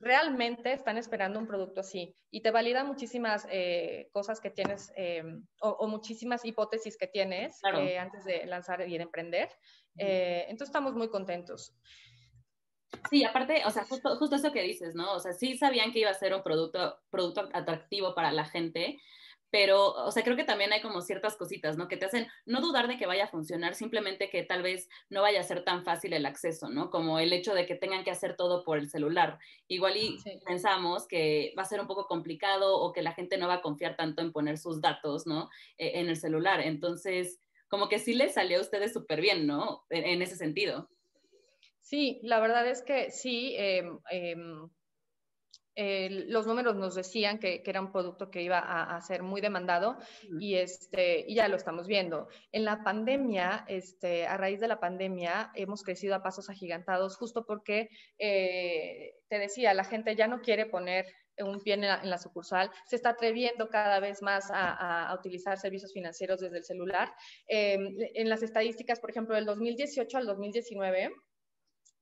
realmente 0.00 0.72
están 0.72 0.98
esperando 0.98 1.38
un 1.38 1.46
producto 1.46 1.80
así 1.80 2.14
y 2.30 2.42
te 2.42 2.50
valida 2.50 2.84
muchísimas 2.84 3.46
eh, 3.50 4.08
cosas 4.12 4.40
que 4.40 4.50
tienes 4.50 4.92
eh, 4.96 5.22
o, 5.60 5.86
muchísimas 5.88 6.44
hipótesis 6.44 6.96
que 6.96 7.06
tienes 7.06 7.58
eh, 7.74 7.98
antes 7.98 8.24
de 8.24 8.46
lanzar 8.46 8.86
y 8.88 8.96
de 8.96 9.02
emprender. 9.02 9.48
entonces 9.96 10.68
estamos 10.68 10.94
muy 10.94 11.08
contentos. 11.08 11.74
Sí, 13.10 13.22
aparte, 13.22 13.62
o 13.66 13.70
sea, 13.70 13.84
justo, 13.84 14.16
justo 14.16 14.36
eso 14.36 14.50
que 14.50 14.62
dices, 14.62 14.94
¿no? 14.94 15.12
O 15.12 15.20
sea, 15.20 15.32
sí 15.32 15.58
sabían 15.58 15.92
que 15.92 16.00
iba 16.00 16.10
a 16.10 16.14
ser 16.14 16.34
un 16.34 16.42
producto, 16.42 16.98
producto 17.10 17.46
atractivo 17.52 18.14
para 18.14 18.32
la 18.32 18.46
gente, 18.46 18.98
pero, 19.50 19.92
o 19.92 20.10
sea, 20.10 20.22
creo 20.22 20.36
que 20.36 20.44
también 20.44 20.72
hay 20.72 20.82
como 20.82 21.00
ciertas 21.00 21.36
cositas, 21.36 21.76
¿no? 21.76 21.88
Que 21.88 21.96
te 21.96 22.04
hacen 22.06 22.26
no 22.44 22.60
dudar 22.60 22.86
de 22.86 22.98
que 22.98 23.06
vaya 23.06 23.24
a 23.24 23.28
funcionar, 23.28 23.74
simplemente 23.74 24.28
que 24.28 24.42
tal 24.42 24.62
vez 24.62 24.88
no 25.08 25.22
vaya 25.22 25.40
a 25.40 25.44
ser 25.44 25.64
tan 25.64 25.84
fácil 25.84 26.12
el 26.12 26.26
acceso, 26.26 26.68
¿no? 26.68 26.90
Como 26.90 27.18
el 27.18 27.32
hecho 27.32 27.54
de 27.54 27.66
que 27.66 27.74
tengan 27.74 28.04
que 28.04 28.10
hacer 28.10 28.36
todo 28.36 28.62
por 28.62 28.78
el 28.78 28.90
celular. 28.90 29.38
Igual 29.66 29.96
y 29.96 30.18
pensamos 30.44 31.06
que 31.08 31.54
va 31.58 31.62
a 31.62 31.66
ser 31.66 31.80
un 31.80 31.86
poco 31.86 32.06
complicado 32.06 32.78
o 32.78 32.92
que 32.92 33.02
la 33.02 33.14
gente 33.14 33.38
no 33.38 33.48
va 33.48 33.54
a 33.54 33.62
confiar 33.62 33.96
tanto 33.96 34.20
en 34.22 34.32
poner 34.32 34.58
sus 34.58 34.80
datos, 34.80 35.26
¿no? 35.26 35.48
E, 35.78 36.00
en 36.00 36.08
el 36.08 36.16
celular. 36.16 36.60
Entonces, 36.60 37.40
como 37.68 37.88
que 37.88 37.98
sí 37.98 38.14
les 38.14 38.34
salió 38.34 38.58
a 38.58 38.62
ustedes 38.62 38.92
súper 38.92 39.20
bien, 39.20 39.46
¿no? 39.46 39.84
En, 39.88 40.20
ese 40.20 40.36
sentido. 40.36 40.90
Sí, 41.80 42.20
la 42.22 42.40
verdad 42.40 42.66
es 42.68 42.82
que 42.82 43.10
sí. 43.10 43.54
Eh, 43.58 43.84
los 45.78 46.46
números 46.46 46.74
nos 46.74 46.94
decían 46.94 47.38
que, 47.38 47.62
era 47.64 47.80
un 47.80 47.92
producto 47.92 48.30
que 48.30 48.42
iba 48.42 48.58
a, 48.58 49.00
ser 49.00 49.22
muy 49.22 49.40
demandado 49.40 49.96
y, 50.40 50.54
este, 50.54 51.24
y 51.28 51.34
ya 51.36 51.48
lo 51.48 51.56
estamos 51.56 51.86
viendo. 51.86 52.28
En 52.50 52.64
la 52.64 52.82
pandemia, 52.82 53.64
este, 53.68 54.26
a 54.26 54.36
raíz 54.36 54.58
de 54.60 54.68
la 54.68 54.80
pandemia, 54.80 55.52
hemos 55.54 55.82
crecido 55.82 56.14
a 56.14 56.22
pasos 56.22 56.50
agigantados 56.50 57.16
justo 57.16 57.44
porque, 57.46 57.90
eh, 58.18 59.14
te 59.28 59.38
decía, 59.38 59.74
la 59.74 59.84
gente 59.84 60.16
ya 60.16 60.26
no 60.26 60.40
quiere 60.40 60.66
poner 60.66 61.06
un 61.44 61.60
pie 61.60 61.74
en 61.74 61.82
la, 61.82 62.18
sucursal, 62.18 62.70
se 62.86 62.96
está 62.96 63.10
atreviendo 63.10 63.68
cada 63.68 64.00
vez 64.00 64.22
más 64.22 64.50
a, 64.52 65.14
utilizar 65.16 65.58
servicios 65.58 65.92
financieros 65.92 66.40
desde 66.40 66.58
el 66.58 66.64
celular. 66.64 67.12
Em, 67.46 67.94
en 68.14 68.28
las 68.28 68.42
estadísticas, 68.42 69.00
por 69.00 69.10
ejemplo, 69.10 69.34
del 69.34 69.44
2018 69.44 70.18
al 70.18 70.26
2019, 70.26 71.12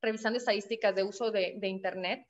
revisando 0.00 0.38
estadísticas 0.38 0.94
de 0.94 1.04
uso 1.04 1.30
de, 1.30 1.58
Internet, 1.62 2.26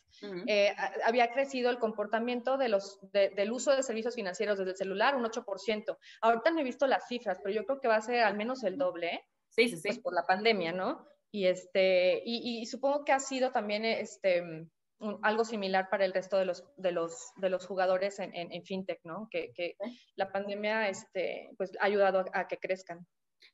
eh, 0.46 0.75
había 1.04 1.32
crecido 1.32 1.70
el 1.70 1.78
comportamiento 1.78 2.56
de 2.56 2.68
los, 2.68 2.99
del 3.12 3.52
uso 3.52 3.75
de 3.75 3.82
servicios 3.82 4.14
financieros 4.14 4.58
desde 4.58 4.73
el 4.73 4.76
celular 4.76 5.16
un 5.16 5.25
8%. 5.25 5.99
Ahorita 6.20 6.50
no 6.50 6.61
he 6.61 6.64
visto 6.64 6.87
las 6.87 7.06
cifras, 7.06 7.38
pero 7.42 7.54
yo 7.54 7.64
creo 7.64 7.80
que 7.80 7.88
va 7.88 7.96
a 7.96 8.02
ser 8.02 8.20
al 8.20 8.37
menos 8.37 8.64
el 8.64 8.78
doble, 8.78 9.14
¿eh? 9.14 9.25
sí, 9.50 9.68
sí, 9.68 9.76
sí. 9.76 9.88
Pues 9.88 9.99
por 9.99 10.14
la 10.14 10.25
pandemia, 10.25 10.73
¿no? 10.73 11.06
Y, 11.30 11.46
este, 11.46 12.23
y, 12.25 12.64
supongo 12.66 13.04
que 13.04 13.12
ha 13.12 13.18
sido 13.18 13.50
también 13.52 13.85
este, 13.85 14.42
algo 15.23 15.44
similar 15.44 15.90
para 15.90 16.04
el 16.04 16.14
resto 16.14 16.38
de 16.38 16.46
los, 16.46 16.64
de 16.76 16.92
los, 16.92 17.32
de 17.37 17.50
los 17.50 17.66
jugadores 17.66 18.18
en, 18.20 18.32
en, 18.35 18.64
FinTech, 18.64 19.00
¿no? 19.04 19.28
Que, 19.30 19.52
que, 19.52 19.76
la 20.14 20.32
pandemia 20.32 20.88
este, 20.88 21.50
pues, 21.58 21.73
ha 21.80 21.85
ayudado 21.85 22.25
a 22.32 22.49
que 22.49 22.56
crezcan. 22.56 23.06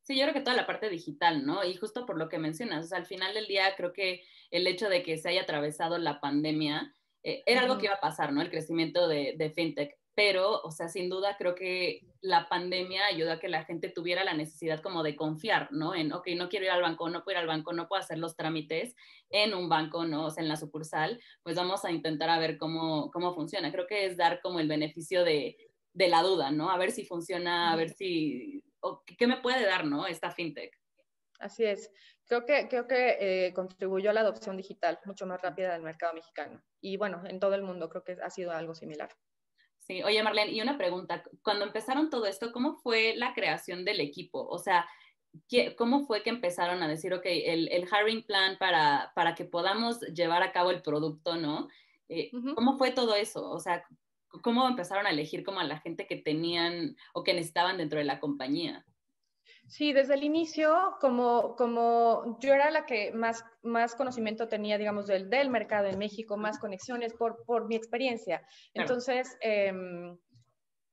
Sí, 0.03 0.17
yo 0.17 0.23
creo 0.25 0.35
que 0.35 0.41
toda 0.41 0.57
la 0.57 0.67
parte 0.67 0.89
digital, 0.89 1.45
¿no? 1.47 1.65
Y 1.65 1.75
justo 1.77 2.07
por 2.07 2.19
lo 2.19 2.29
que 2.29 2.39
mencionas, 2.39 2.87
o 2.87 2.89
sea, 2.89 2.99
al 2.99 3.07
final 3.07 3.35
del 3.35 3.47
día 3.47 3.75
creo 3.77 3.93
que 3.93 4.23
el 4.51 4.67
hecho 4.67 4.89
de 4.89 5.03
que 5.03 5.19
se 5.19 5.29
haya 5.29 5.43
atravesado 5.43 5.99
la 5.99 6.21
pandemia 6.21 6.95
eh, 7.23 7.43
era 7.47 7.63
algo 7.63 7.79
que 7.79 7.87
iba 7.87 7.95
a 7.95 8.01
pasar, 8.01 8.33
¿no? 8.33 8.43
El 8.43 8.51
crecimiento 8.51 9.07
de, 9.09 9.35
de, 9.39 9.51
FinTech. 9.51 9.97
pero, 10.15 10.61
o 10.63 10.71
sea, 10.71 10.89
sin 10.89 11.09
duda 11.09 11.37
creo 11.39 11.55
que 11.55 12.01
la 12.21 12.49
pandemia 12.49 13.07
ayudó 13.07 13.33
a 13.33 13.39
que 13.39 13.49
la 13.49 13.65
gente 13.65 13.89
tuviera 13.89 14.25
la 14.25 14.35
necesidad 14.35 14.81
como 14.83 15.03
de 15.03 15.17
confiar, 15.17 15.69
¿no? 15.71 15.95
En, 15.95 16.13
ok, 16.13 16.29
no 16.37 16.49
quiero 16.49 16.67
ir 16.67 16.73
al 16.73 16.83
banco, 16.83 17.09
no 17.09 17.23
puedo 17.25 17.37
ir 17.37 17.41
al 17.41 17.47
banco, 17.47 17.73
no 17.73 17.89
puedo 17.89 18.03
hacer 18.03 18.19
los 18.19 18.37
trámites 18.37 18.95
en 19.31 19.55
un 19.55 19.69
banco, 19.69 20.05
¿no? 20.05 20.27
O 20.27 20.31
sea, 20.31 20.43
en 20.43 20.49
la 20.49 20.57
sucursal, 20.57 21.21
pues 21.43 21.57
vamos 21.57 21.85
a 21.85 21.93
intentar 21.93 22.29
a 22.29 22.39
ver 22.39 22.59
cómo, 22.59 23.11
cómo 23.13 23.35
funciona. 23.35 23.73
Creo 23.73 23.87
que 23.87 24.07
es 24.07 24.17
dar 24.17 24.41
como 24.41 24.59
el 24.61 24.69
beneficio 24.69 25.25
de, 25.25 25.57
de 25.95 26.09
la 26.09 26.23
duda, 26.23 26.51
¿no? 26.51 26.71
A 26.71 26.79
ver 26.79 26.91
si 26.91 27.05
funciona, 27.05 27.73
a 27.73 27.77
ver 27.77 27.91
si, 27.91 28.63
o 28.83 29.03
qué 29.05 29.27
me 29.27 29.39
puede 29.39 29.65
dar, 29.65 29.85
¿no? 29.87 30.07
Esta 30.07 30.31
fintech. 30.31 30.79
Así 31.39 31.65
es. 31.65 31.91
Creo 32.27 32.45
que, 32.45 32.69
creo 32.69 32.87
que 32.87 33.17
eh, 33.21 33.53
contribuyó 33.53 34.11
a 34.11 34.13
la 34.13 34.21
adopción 34.21 34.57
digital 34.57 34.99
mucho 35.05 35.27
más 35.27 35.41
rápida 35.43 35.73
del 35.73 35.83
mercado 35.83 36.15
mexicano. 36.15 36.63
Y 36.81 36.97
bueno, 36.97 37.23
en 37.27 37.41
todo 37.41 37.55
el 37.55 37.63
mundo 37.63 37.89
creo 37.89 38.05
que 38.05 38.17
ha 38.23 38.31
sido 38.31 38.53
algo 38.53 38.75
similar. 38.75 39.11
Sí, 39.79 40.03
oye 40.03 40.23
Marlene, 40.23 40.53
y 40.53 40.61
una 40.61 40.79
pregunta, 40.79 41.25
cuando 41.43 41.65
empezaron 41.65 42.09
todo 42.09 42.27
esto, 42.27 42.53
¿cómo 42.53 42.75
fue 42.75 43.15
la 43.17 43.35
creación 43.35 43.85
del 43.85 44.01
equipo? 44.01 44.47
O 44.47 44.59
sea, 44.59 44.87
¿cómo 45.77 46.07
fue 46.07 46.23
que 46.23 46.31
empezaron 46.31 46.83
a 46.83 46.89
decir, 46.89 47.13
ok, 47.13 47.25
el, 47.25 47.69
el 47.73 47.89
hiring 47.89 48.23
plan 48.23 48.57
para, 48.59 49.13
para, 49.17 49.35
que 49.35 49.45
podamos 49.45 50.01
llevar 50.01 50.43
a 50.43 50.53
cabo 50.53 50.71
el 50.71 50.83
producto, 50.83 51.37
¿no? 51.37 51.69
Eh, 52.09 52.31
¿Cómo 52.55 52.79
fue 52.79 52.93
todo 52.93 53.17
eso? 53.17 53.51
O 53.51 53.59
sea, 53.59 53.85
¿cómo 54.43 54.67
empezaron 54.67 55.07
a 55.07 55.11
elegir 55.11 55.45
como 55.45 55.61
a 55.61 55.65
la 55.65 55.81
gente 55.81 56.07
que 56.07 56.17
tenían 56.17 56.97
o 57.13 57.23
que 57.23 57.35
necesitaban 57.35 57.79
dentro 57.79 57.99
de 57.99 58.05
la 58.05 58.21
compañía? 58.21 58.85
Sí, 59.69 59.93
desde 59.93 60.15
el 60.15 60.25
inicio, 60.25 60.97
como, 61.01 61.57
como 61.57 62.39
yo 62.41 62.53
era 62.53 62.71
la 62.71 62.85
que 62.85 63.13
más, 63.13 63.45
más 63.63 63.95
conocimiento 63.95 64.49
tenía, 64.49 64.77
digamos, 64.77 65.07
del, 65.07 65.31
del 65.31 65.51
mercado 65.51 65.87
en 65.87 65.99
México, 65.99 66.37
más 66.37 66.59
conexiones 66.59 67.15
por, 67.15 67.45
por 67.45 67.69
mi 67.69 67.77
experiencia. 67.77 68.45
Entonces, 68.75 69.37
em, 69.41 70.19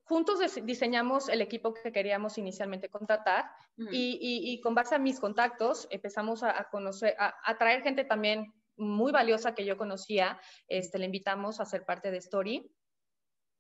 juntos 0.04 0.40
diseñamos 0.64 1.30
el 1.30 1.42
equipo 1.42 1.74
que 1.74 1.92
queríamos 1.92 2.38
inicialmente 2.38 2.90
contratar 2.90 3.46
y, 3.92 4.18
y, 4.22 4.60
con 4.62 4.76
base 4.76 4.96
a 4.96 5.00
mis 5.00 5.20
contactos 5.20 5.88
empezamos 5.92 6.44
a, 6.44 6.60
a 6.60 6.70
conocer, 6.70 7.16
a, 7.20 7.36
a, 7.44 7.58
traer 7.58 7.82
gente 7.82 8.04
también 8.04 8.54
muy 8.76 9.12
valiosa 9.12 9.56
que 9.56 9.66
yo 9.66 9.78
conocía, 9.78 10.40
este, 10.68 11.00
le 11.00 11.06
invitamos 11.06 11.60
a 11.60 11.66
ser 11.66 11.86
parte 11.86 12.12
de 12.12 12.18
Story 12.18 12.72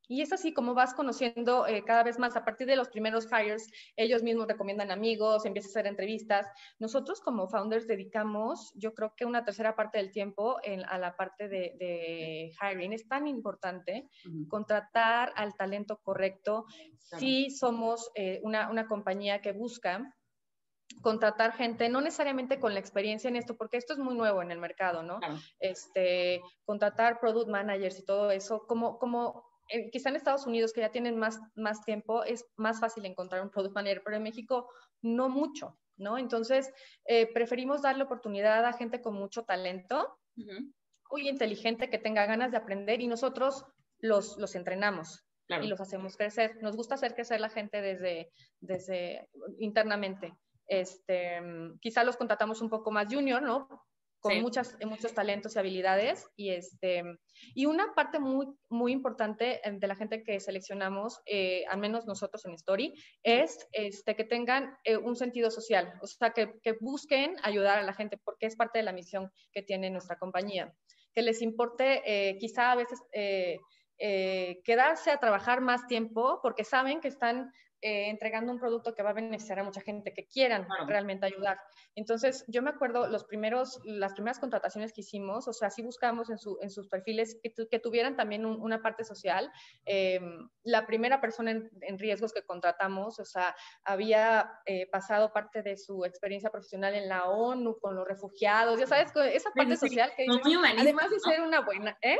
y 0.09 0.23
es 0.23 0.33
así 0.33 0.53
como 0.53 0.73
vas 0.73 0.95
conociendo 0.95 1.67
eh, 1.67 1.83
cada 1.85 2.03
vez 2.03 2.17
más. 2.17 2.35
A 2.35 2.43
partir 2.43 2.65
de 2.65 2.75
los 2.75 2.89
primeros 2.89 3.27
hires, 3.31 3.71
ellos 3.95 4.23
mismos 4.23 4.47
recomiendan 4.47 4.89
amigos, 4.89 5.45
empiezas 5.45 5.69
a 5.69 5.79
hacer 5.79 5.87
entrevistas. 5.87 6.47
Nosotros 6.79 7.21
como 7.21 7.47
founders 7.47 7.87
dedicamos, 7.87 8.73
yo 8.73 8.95
creo 8.95 9.13
que 9.15 9.25
una 9.25 9.45
tercera 9.45 9.75
parte 9.75 9.99
del 9.99 10.11
tiempo 10.11 10.57
a 10.87 10.97
la 10.97 11.15
parte 11.15 11.47
de, 11.47 12.51
hiring. 12.59 12.93
Es 12.93 13.07
tan 13.07 13.27
importante 13.27 14.09
contratar 14.47 15.31
al 15.35 15.55
talento 15.55 15.99
correcto. 16.01 16.65
Si 17.19 17.51
somos 17.51 18.09
eh, 18.15 18.39
una, 18.41 18.69
una 18.71 18.87
compañía 18.87 19.41
que 19.41 19.51
busca 19.51 20.15
contratar 21.01 21.53
gente, 21.53 21.87
no 21.87 22.01
necesariamente 22.01 22.59
con 22.59 22.73
la 22.73 22.79
experiencia 22.79 23.27
en 23.27 23.35
esto, 23.35 23.55
porque 23.55 23.77
esto 23.77 23.93
es 23.93 23.99
muy 23.99 24.15
nuevo 24.15 24.41
en 24.41 24.51
el 24.51 24.57
mercado, 24.57 25.03
¿no? 25.03 25.19
Este, 25.59 26.41
contratar 26.65 27.19
product 27.19 27.47
managers 27.47 27.99
y 27.99 28.05
todo 28.05 28.31
eso, 28.31 28.65
como, 28.67 28.97
como 28.97 29.48
quizá 29.91 30.09
en 30.09 30.15
Estados 30.15 30.45
Unidos, 30.47 30.73
que 30.73 30.81
ya 30.81 30.91
tienen 30.91 31.17
más, 31.17 31.39
más 31.55 31.83
tiempo, 31.83 32.23
es 32.23 32.45
más 32.57 32.79
fácil 32.79 33.05
encontrar 33.05 33.41
un 33.41 33.49
product 33.49 33.75
manager, 33.75 34.01
pero 34.03 34.17
en 34.17 34.23
México 34.23 34.69
no 35.01 35.29
mucho, 35.29 35.77
¿no? 35.97 36.17
Entonces, 36.17 36.71
eh, 37.05 37.31
preferimos 37.33 37.81
darle 37.81 38.03
oportunidad 38.03 38.65
a 38.65 38.73
gente 38.73 39.01
con 39.01 39.15
mucho 39.15 39.43
talento, 39.43 40.17
muy 41.11 41.27
inteligente, 41.27 41.89
que 41.89 41.97
tenga 41.97 42.25
ganas 42.25 42.51
de 42.51 42.57
aprender 42.57 43.01
y 43.01 43.07
nosotros 43.07 43.65
los, 43.99 44.37
los 44.37 44.55
entrenamos. 44.55 45.25
y 45.49 45.67
los 45.67 45.81
hacemos 45.81 46.15
crecer. 46.15 46.61
Nos 46.61 46.75
gusta 46.75 46.93
hacer 46.93 47.15
crecer 47.15 47.41
la 47.41 47.49
gente 47.49 47.81
desde, 47.81 48.31
desde 48.59 49.27
internamente. 49.57 50.31
Este, 50.67 51.41
quizá 51.81 52.03
los 52.03 52.17
contratamos 52.17 52.61
un 52.61 52.69
poco 52.69 52.91
más 52.91 53.11
junior, 53.11 53.41
¿no? 53.41 53.67
Con 54.19 54.41
muchas, 54.41 54.77
muchos 54.85 55.13
talentos 55.13 55.55
y 55.55 55.59
habilidades. 55.59 56.27
Y, 56.35 56.49
este, 56.49 57.03
y 57.55 57.65
una 57.65 57.93
parte 57.93 58.19
muy, 58.19 58.47
muy 58.69 58.91
importante 58.91 59.61
eh, 59.67 59.71
de 59.71 59.87
la 59.87 59.95
gente 59.95 60.23
que 60.23 60.39
seleccionamos, 60.39 61.21
eh, 61.25 61.65
al 61.69 61.79
menos 61.79 62.05
nosotros 62.05 62.45
en 62.45 62.53
Story, 62.53 62.93
es 63.23 63.67
este, 63.71 64.15
que 64.15 64.25
tengan 64.25 64.77
eh, 64.83 64.97
un 64.97 65.15
sentido 65.15 65.49
social, 65.51 65.93
o 66.01 66.07
sea, 66.07 66.31
que, 66.31 66.59
que, 66.61 66.73
busquen 66.79 67.35
ayudar 67.43 67.79
a 67.79 67.83
la 67.83 67.93
gente, 67.93 68.17
porque 68.17 68.45
es 68.45 68.55
parte 68.55 68.79
de 68.79 68.83
la 68.83 68.93
misión 68.93 69.31
que 69.51 69.61
tiene 69.61 69.89
nuestra 69.89 70.17
compañía. 70.17 70.73
Que 71.13 71.21
les 71.21 71.41
importe 71.41 72.37
quizá 72.39 72.71
a 72.71 72.75
veces 72.75 72.99
quedarse 73.97 75.11
a 75.11 75.19
trabajar 75.19 75.59
más 75.59 75.87
tiempo 75.87 76.39
porque 76.41 76.63
saben 76.63 77.01
que 77.01 77.07
están 77.07 77.51
eh, 77.81 78.09
entregando 78.09 78.51
un 78.51 78.59
producto 78.59 78.93
que 78.93 79.03
va 79.03 79.11
a 79.11 79.13
beneficiar 79.13 79.59
a 79.59 79.63
mucha 79.63 79.81
gente, 79.81 80.13
que 80.13 80.27
quieran 80.27 80.67
realmente 80.85 81.25
ayudar. 81.25 81.59
Entonces, 81.95 82.43
yo 82.47 82.61
me 82.61 82.69
acuerdo 82.71 83.07
los 83.07 83.23
primeros, 83.23 83.79
las 83.85 84.13
primeras 84.13 84.39
contrataciones 84.39 84.91
que 84.91 85.01
hicimos, 85.01 85.47
o 85.47 85.53
sea, 85.53 85.69
sí 85.69 85.81
buscamos 85.81 86.29
en, 86.29 86.37
su, 86.37 86.57
en 86.61 86.69
sus 86.69 86.87
perfiles 86.87 87.39
que, 87.41 87.53
que 87.69 87.79
tuvieran 87.79 88.15
también 88.15 88.45
una 88.45 88.81
parte 88.81 89.03
social. 89.03 89.51
Em, 89.85 90.49
la 90.63 90.85
primera 90.85 91.21
persona 91.21 91.51
en, 91.51 91.99
riesgos 91.99 92.33
que 92.33 92.43
contratamos, 92.43 93.19
o 93.19 93.25
sea, 93.25 93.55
había 93.83 94.51
eh, 94.65 94.87
pasado 94.91 95.31
parte 95.31 95.61
de 95.61 95.77
su 95.77 96.05
experiencia 96.05 96.49
profesional 96.49 96.95
en 96.95 97.07
la 97.07 97.29
ONU 97.29 97.79
con 97.79 97.95
los 97.95 98.07
refugiados, 98.07 98.79
ya 98.79 98.87
sabes, 98.87 99.11
esa 99.33 99.51
parte 99.51 99.77
social 99.77 100.11
que 100.15 100.25
además 100.77 101.09
de 101.09 101.19
ser 101.19 101.41
una 101.41 101.61
buena, 101.61 101.97
¿eh? 102.01 102.17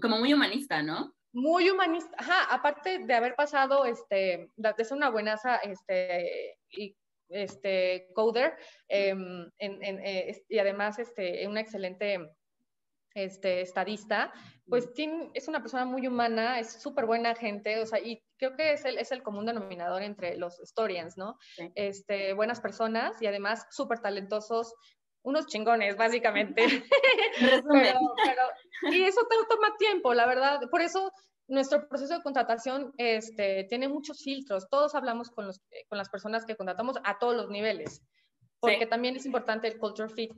Como 0.00 0.18
muy 0.18 0.32
humanista, 0.32 0.82
¿no? 0.82 1.14
Muy 1.32 1.70
humanista, 1.70 2.10
ajá, 2.18 2.54
aparte 2.54 3.00
de 3.00 3.14
haber 3.14 3.34
pasado, 3.34 3.84
este, 3.84 4.50
de 4.56 4.84
ser 4.84 4.96
una 4.96 5.10
buenaza, 5.10 5.56
este, 5.56 6.58
y, 6.70 6.96
este, 7.28 8.08
coder, 8.14 8.56
em, 8.88 9.50
eh, 9.58 10.42
y 10.48 10.58
además, 10.58 10.98
este, 10.98 11.46
una 11.46 11.60
excelente, 11.60 12.18
este, 13.14 13.60
estadista, 13.60 14.32
pues 14.68 14.92
Tim 14.92 15.30
es 15.34 15.48
una 15.48 15.60
persona 15.60 15.84
muy 15.84 16.06
humana, 16.06 16.60
es 16.60 16.80
súper 16.80 17.06
buena 17.06 17.34
gente, 17.34 17.80
o 17.80 17.86
sea, 17.86 17.98
y 17.98 18.22
creo 18.38 18.56
que 18.56 18.72
es 18.72 18.84
el, 18.84 18.98
es 18.98 19.10
el 19.10 19.22
común 19.22 19.46
denominador 19.46 20.02
entre 20.02 20.36
los 20.36 20.60
historians, 20.60 21.16
¿no? 21.16 21.36
Este, 21.74 22.32
buenas 22.34 22.60
personas 22.60 23.20
y 23.20 23.26
además 23.26 23.66
súper 23.70 23.98
talentosos, 24.00 24.74
unos 25.22 25.46
chingones, 25.46 25.96
básicamente. 25.96 26.64
y 28.90 29.02
eso 29.02 29.26
te 29.28 29.36
toma 29.48 29.76
tiempo, 29.78 30.14
la 30.14 30.26
verdad. 30.26 30.60
Por 30.70 30.80
eso 30.80 31.12
nuestro 31.50 31.88
proceso 31.88 32.14
de 32.14 32.22
contratación 32.22 32.92
este, 32.96 33.64
tiene 33.64 33.88
muchos 33.88 34.22
filtros. 34.22 34.68
Todos 34.70 34.94
hablamos 34.94 35.30
con, 35.30 35.46
los, 35.46 35.60
con 35.88 35.98
las 35.98 36.08
personas 36.08 36.46
que 36.46 36.56
contratamos 36.56 36.96
a 37.04 37.18
todos 37.18 37.36
los 37.36 37.50
niveles, 37.50 38.02
porque 38.60 38.86
también 38.86 39.16
es 39.16 39.26
importante 39.26 39.68
el 39.68 39.78
culture 39.78 40.08
fit. 40.08 40.32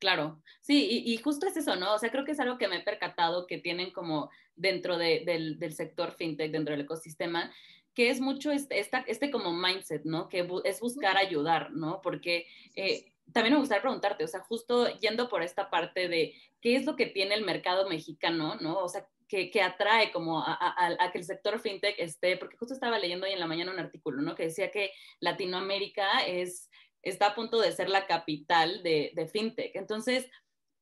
Claro, 0.00 0.42
sí, 0.62 1.02
y, 1.04 1.16
justo 1.18 1.46
es 1.46 1.58
eso, 1.58 1.76
¿no? 1.76 1.94
O 1.94 1.98
sea, 1.98 2.10
creo 2.10 2.24
que 2.24 2.32
es 2.32 2.40
algo 2.40 2.56
que 2.56 2.68
me 2.68 2.76
he 2.76 2.82
percatado 2.82 3.46
que 3.46 3.58
tienen 3.58 3.92
como 3.92 4.30
dentro 4.56 4.96
del, 4.96 5.58
del, 5.58 5.72
sector 5.74 6.12
fintech, 6.12 6.50
dentro 6.50 6.72
del 6.72 6.86
ecosistema, 6.86 7.52
que 7.92 8.08
es 8.08 8.18
mucho 8.18 8.50
este, 8.50 8.80
este 8.80 9.30
como 9.30 9.52
mindset, 9.52 10.04
¿no? 10.04 10.30
Que 10.30 10.48
es 10.64 10.80
buscar 10.80 11.18
ayudar, 11.18 11.72
¿no? 11.72 12.00
Porque 12.00 12.46
eh, 12.76 13.12
también 13.32 13.54
me 13.54 13.60
gustaría 13.60 13.82
preguntarte, 13.82 14.24
o 14.24 14.28
sea, 14.28 14.40
justo 14.40 14.88
yendo 14.98 15.28
por 15.28 15.42
esta 15.42 15.70
parte 15.70 16.08
de 16.08 16.34
qué 16.60 16.76
es 16.76 16.84
lo 16.84 16.96
que 16.96 17.06
tiene 17.06 17.34
el 17.34 17.44
mercado 17.44 17.88
mexicano, 17.88 18.56
¿no? 18.60 18.78
O 18.78 18.88
sea, 18.88 19.06
que, 19.28 19.50
que 19.50 19.62
atrae 19.62 20.10
como 20.10 20.40
a, 20.40 20.58
a, 20.98 21.12
que 21.12 21.18
el 21.18 21.24
sector 21.24 21.60
fintech 21.60 21.94
esté, 21.98 22.36
porque 22.36 22.56
justo 22.56 22.74
estaba 22.74 22.98
leyendo 22.98 23.26
hoy 23.26 23.32
en 23.32 23.38
la 23.38 23.46
mañana 23.46 23.72
un 23.72 23.78
artículo, 23.78 24.22
¿no? 24.22 24.34
Que 24.34 24.44
decía 24.44 24.72
que 24.72 24.90
Latinoamérica 25.20 26.26
es, 26.26 26.68
está 27.02 27.28
a 27.28 27.34
punto 27.34 27.60
de 27.60 27.70
ser 27.70 27.88
la 27.88 28.06
capital 28.06 28.82
de, 28.82 29.12
de 29.14 29.28
fintech. 29.28 29.76
Entonces, 29.76 30.28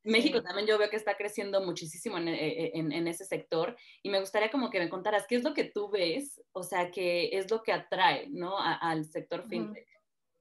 México 0.02 0.42
también 0.42 0.66
yo 0.66 0.78
veo 0.78 0.88
que 0.88 0.96
está 0.96 1.16
creciendo 1.16 1.60
muchísimo 1.60 2.16
en, 2.16 2.28
eh, 2.28 2.70
en, 2.74 2.92
en, 2.92 3.06
ese 3.06 3.26
sector 3.26 3.76
y 4.02 4.08
me 4.08 4.20
gustaría 4.20 4.50
como 4.50 4.70
que 4.70 4.78
me 4.78 4.88
contaras 4.88 5.26
qué 5.28 5.36
es 5.36 5.44
lo 5.44 5.52
que 5.52 5.64
tú 5.64 5.90
ves, 5.90 6.40
o 6.52 6.62
sea, 6.62 6.90
qué 6.90 7.28
es 7.32 7.50
lo 7.50 7.62
que 7.62 7.72
atrae, 7.72 8.28
¿no? 8.30 8.56
al 8.58 9.04
sector 9.04 9.46
fintech. 9.46 9.86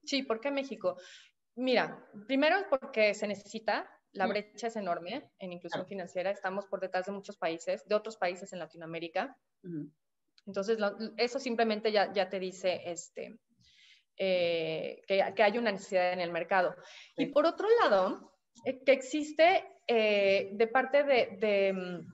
Sí, 0.06 0.24
¿por 0.24 0.40
qué 0.40 0.52
México? 0.52 0.98
Mira, 1.58 2.08
primero 2.28 2.56
es 2.58 2.66
porque 2.70 3.16
se 3.16 3.28
necesita, 3.28 3.90
la 4.12 4.28
brecha 4.28 4.68
es 4.68 4.76
enorme 4.76 5.32
en 5.40 5.54
inclusión 5.54 5.88
financiera, 5.88 6.30
estamos 6.30 6.68
por 6.68 6.80
detrás 6.80 7.08
de 7.08 7.12
muchos 7.12 7.36
países, 7.36 7.84
de 7.88 7.96
otros 7.96 8.16
países 8.16 8.54
en 8.54 8.60
Latinoamérica. 8.60 9.36
Entonces, 10.46 10.78
eso 11.18 11.40
simplemente 11.40 11.92
ya, 11.92 12.14
ya, 12.14 12.30
te 12.30 12.40
dice 12.40 12.82
este, 12.86 13.40
eh, 14.18 15.02
que, 15.08 15.34
que, 15.36 15.44
hay 15.44 15.58
una 15.58 15.72
necesidad 15.72 16.14
en 16.14 16.22
el 16.22 16.32
mercado. 16.32 16.76
Y 17.18 17.26
por 17.28 17.48
otro 17.48 17.68
lado, 17.82 18.34
eh, 18.64 18.84
que 18.84 18.92
existe 18.92 19.66
eh, 19.88 20.52
de 20.54 20.68
parte 20.68 21.04
de, 21.04 21.74
mm, 21.74 22.14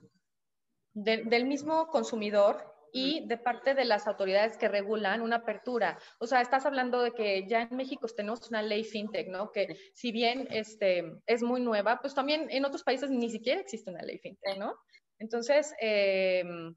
de, 0.94 1.24
del 1.24 1.44
mismo 1.44 1.88
consumidor 1.88 2.64
y 2.94 3.26
de 3.26 3.36
parte 3.36 3.74
de 3.74 3.84
las 3.84 4.06
autoridades 4.06 4.56
que 4.56 4.68
regulan 4.68 5.20
una 5.20 5.36
apertura. 5.36 5.98
O 6.20 6.28
sea, 6.28 6.40
estás 6.40 6.64
hablando 6.64 7.02
de 7.02 7.10
que 7.10 7.44
ya 7.48 7.62
en 7.62 7.76
México 7.76 8.06
tenemos 8.06 8.48
una 8.48 8.62
ley 8.62 8.84
fintech, 8.84 9.26
¿no? 9.28 9.50
Que 9.50 9.76
si 9.94 10.12
bien 10.12 10.46
este, 10.50 11.04
es 11.26 11.42
muy 11.42 11.60
nueva, 11.60 11.98
pues 12.00 12.14
también 12.14 12.46
en 12.50 12.64
otros 12.64 12.84
países 12.84 13.10
ni 13.10 13.28
siquiera 13.30 13.60
existe 13.60 13.90
una 13.90 14.02
ley 14.02 14.18
fintech, 14.18 14.58
¿no? 14.58 14.76
Entonces, 15.18 15.74
em, 15.80 16.76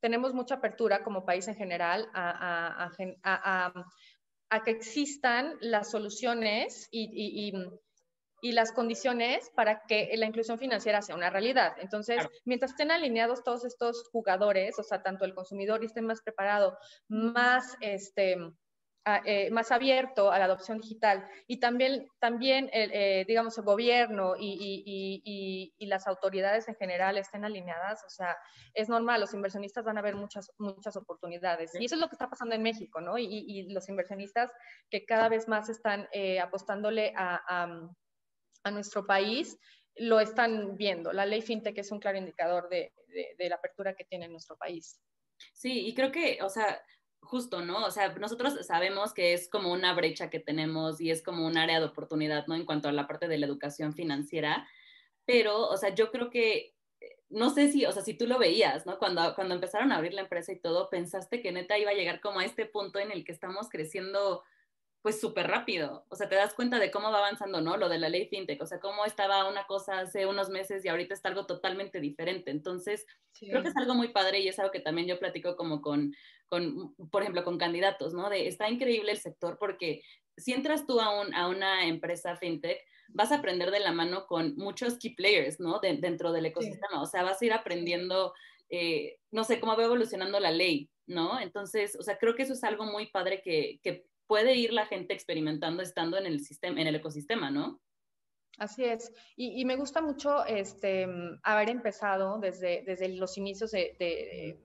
tenemos 0.00 0.34
mucha 0.34 0.54
apertura 0.54 1.02
como 1.02 1.24
país 1.24 1.48
en 1.48 1.56
general 1.56 2.08
a, 2.14 2.92
que 4.64 4.70
existan 4.70 5.56
las 5.60 5.90
soluciones 5.90 6.86
y, 6.92 7.52
las 8.42 8.72
condiciones 8.72 9.50
para 9.54 9.82
que 9.86 10.10
la 10.16 10.26
inclusión 10.26 10.58
financiera 10.58 11.02
sea 11.02 11.16
una 11.16 11.30
realidad. 11.30 11.74
Entonces, 11.78 12.26
mientras 12.44 12.72
estén 12.72 12.90
alineados 12.90 13.42
todos 13.42 13.64
estos 13.64 14.08
jugadores, 14.10 14.78
o 14.78 14.82
sea, 14.82 15.02
tanto 15.02 15.24
el 15.24 15.34
consumidor 15.34 15.82
y 15.82 15.86
esté 15.86 16.02
más 16.02 16.22
preparado, 16.22 16.78
más 17.08 17.76
este, 17.80 18.36
eh, 19.24 19.50
más 19.52 19.70
abierto 19.70 20.32
a 20.32 20.38
la 20.40 20.46
adopción 20.46 20.80
digital 20.80 21.28
y 21.46 21.60
también, 21.60 22.08
también 22.18 22.68
eh, 22.72 23.24
digamos, 23.28 23.56
el 23.56 23.62
gobierno 23.62 24.34
y, 24.36 25.72
las 25.78 26.08
autoridades 26.08 26.66
en 26.66 26.74
general 26.74 27.16
estén 27.16 27.44
alineadas, 27.44 28.02
o 28.04 28.10
sea, 28.10 28.36
es 28.74 28.88
normal, 28.88 29.20
los 29.20 29.32
inversionistas 29.32 29.84
van 29.84 29.96
a 29.96 30.02
ver 30.02 30.16
muchas, 30.16 30.50
muchas 30.58 30.96
oportunidades. 30.96 31.70
Y 31.78 31.84
eso 31.84 31.94
es 31.94 32.00
lo 32.00 32.08
que 32.08 32.16
está 32.16 32.28
pasando 32.28 32.56
en 32.56 32.62
México, 32.64 33.00
¿no? 33.00 33.16
Y, 33.16 33.72
los 33.72 33.88
inversionistas 33.88 34.50
que 34.90 35.04
cada 35.04 35.28
vez 35.28 35.46
más 35.46 35.68
están 35.68 36.08
eh, 36.10 36.40
apostándole 36.40 37.12
a, 37.16 37.68
a, 38.66 38.70
nuestro 38.70 39.06
país, 39.06 39.58
lo 39.96 40.20
están 40.20 40.76
viendo. 40.76 41.12
La 41.12 41.26
ley 41.26 41.42
FinTech 41.42 41.78
es 41.78 41.90
un 41.90 42.00
claro 42.00 42.18
indicador 42.18 42.68
de, 42.68 42.92
de 43.38 43.48
la 43.48 43.56
apertura 43.56 43.94
que 43.94 44.04
tiene 44.04 44.28
nuestro 44.28 44.56
país. 44.56 45.00
Sí, 45.52 45.86
y 45.86 45.94
creo 45.94 46.12
que, 46.12 46.38
o 46.42 46.48
sea, 46.48 46.80
justo, 47.20 47.60
¿no? 47.62 47.84
O 47.84 47.90
sea, 47.90 48.14
nosotros 48.14 48.66
sabemos 48.66 49.12
que 49.12 49.34
es 49.34 49.48
como 49.48 49.72
una 49.72 49.94
brecha 49.94 50.30
que 50.30 50.40
tenemos 50.40 51.00
y 51.00 51.10
es 51.10 51.22
como 51.22 51.46
un 51.46 51.58
área 51.58 51.80
de 51.80 51.86
oportunidad, 51.86 52.46
¿no? 52.46 52.54
En 52.54 52.64
cuanto 52.64 52.88
a 52.88 52.92
la 52.92 53.06
parte 53.06 53.28
de 53.28 53.38
la 53.38 53.46
educación 53.46 53.92
financiera, 53.94 54.66
pero, 55.24 55.68
o 55.68 55.76
sea, 55.76 55.94
yo 55.94 56.10
creo 56.10 56.30
que, 56.30 56.74
eh, 57.00 57.16
no 57.28 57.50
sé 57.50 57.70
si, 57.70 57.84
o 57.84 57.92
sea, 57.92 58.02
si 58.02 58.14
tú 58.14 58.26
lo 58.26 58.38
veías, 58.38 58.86
¿no? 58.86 58.98
Cuando, 58.98 59.34
cuando 59.34 59.54
empezaron 59.54 59.92
a 59.92 59.96
abrir 59.96 60.14
la 60.14 60.22
empresa 60.22 60.52
y 60.52 60.60
todo, 60.60 60.88
pensaste 60.88 61.42
que 61.42 61.52
neta 61.52 61.78
iba 61.78 61.90
a 61.90 61.94
llegar 61.94 62.20
como 62.20 62.40
a 62.40 62.44
este 62.44 62.66
punto 62.66 62.98
en 62.98 63.10
el 63.10 63.24
que 63.24 63.32
estamos 63.32 63.68
creciendo 63.68 64.42
pues 65.06 65.20
súper 65.20 65.46
rápido. 65.46 66.04
O 66.08 66.16
sea, 66.16 66.28
te 66.28 66.34
das 66.34 66.52
cuenta 66.52 66.80
de 66.80 66.90
cómo 66.90 67.12
va 67.12 67.18
avanzando, 67.18 67.60
¿no? 67.60 67.76
Lo 67.76 67.88
de 67.88 68.00
la 68.00 68.08
ley 68.08 68.26
fintech, 68.26 68.60
o 68.60 68.66
sea, 68.66 68.80
cómo 68.80 69.04
estaba 69.04 69.48
una 69.48 69.64
cosa 69.68 70.00
hace 70.00 70.26
unos 70.26 70.48
meses 70.48 70.84
y 70.84 70.88
ahorita 70.88 71.14
está 71.14 71.28
algo 71.28 71.46
totalmente 71.46 72.00
diferente. 72.00 72.50
Entonces, 72.50 73.06
creo 73.38 73.62
que 73.62 73.68
es 73.68 73.76
algo 73.76 73.94
muy 73.94 74.08
padre 74.08 74.40
y 74.40 74.48
es 74.48 74.58
algo 74.58 74.72
que 74.72 74.80
también 74.80 75.06
yo 75.06 75.20
platico 75.20 75.54
como 75.54 75.80
con, 75.80 76.12
con, 76.48 76.96
por 77.12 77.22
ejemplo, 77.22 77.44
con 77.44 77.56
candidatos, 77.56 78.14
¿no? 78.14 78.28
De, 78.28 78.48
está 78.48 78.68
increíble 78.68 79.12
el 79.12 79.18
sector 79.18 79.58
porque 79.60 80.02
si 80.36 80.52
entras 80.52 80.88
tú 80.88 80.98
a, 81.00 81.20
un, 81.20 81.32
a 81.36 81.46
una 81.46 81.86
empresa 81.86 82.36
fintech, 82.36 82.80
vas 83.10 83.30
a 83.30 83.36
aprender 83.36 83.70
de 83.70 83.78
la 83.78 83.92
mano 83.92 84.26
con 84.26 84.56
muchos 84.56 84.98
key 84.98 85.14
players, 85.14 85.60
¿no? 85.60 85.78
dentro 85.78 86.32
del 86.32 86.46
ecosistema. 86.46 87.00
O 87.00 87.06
sea, 87.06 87.22
vas 87.22 87.40
a 87.40 87.44
ir 87.46 87.52
aprendiendo, 87.52 88.34
eh, 88.70 89.18
no 89.30 89.44
sé, 89.44 89.60
cómo 89.60 89.76
va 89.76 89.84
evolucionando 89.84 90.40
la 90.40 90.50
ley, 90.50 90.90
¿no? 91.06 91.38
Entonces, 91.38 91.96
o 91.96 92.02
sea, 92.02 92.18
creo 92.18 92.34
que 92.34 92.42
eso 92.42 92.54
es 92.54 92.64
algo 92.64 92.86
muy 92.86 93.06
padre 93.06 93.40
que, 93.40 93.78
que 93.84 94.04
puede 94.26 94.54
ir 94.54 94.72
la 94.72 94.86
gente 94.86 95.14
experimentando 95.14 95.82
estando 95.82 96.16
en 96.16 96.26
el 96.26 96.40
sistema, 96.40 96.80
en 96.80 96.86
el 96.86 96.96
ecosistema, 96.96 97.50
¿no? 97.50 97.80
Así 98.58 98.84
es. 98.84 99.12
Y, 99.36 99.64
me 99.66 99.76
gusta 99.76 100.00
mucho 100.00 100.44
este, 100.46 101.06
haber 101.42 101.68
empezado 101.68 102.38
desde, 102.38 102.82
desde 102.86 103.08
los 103.10 103.36
inicios 103.36 103.70
de, 103.70 104.58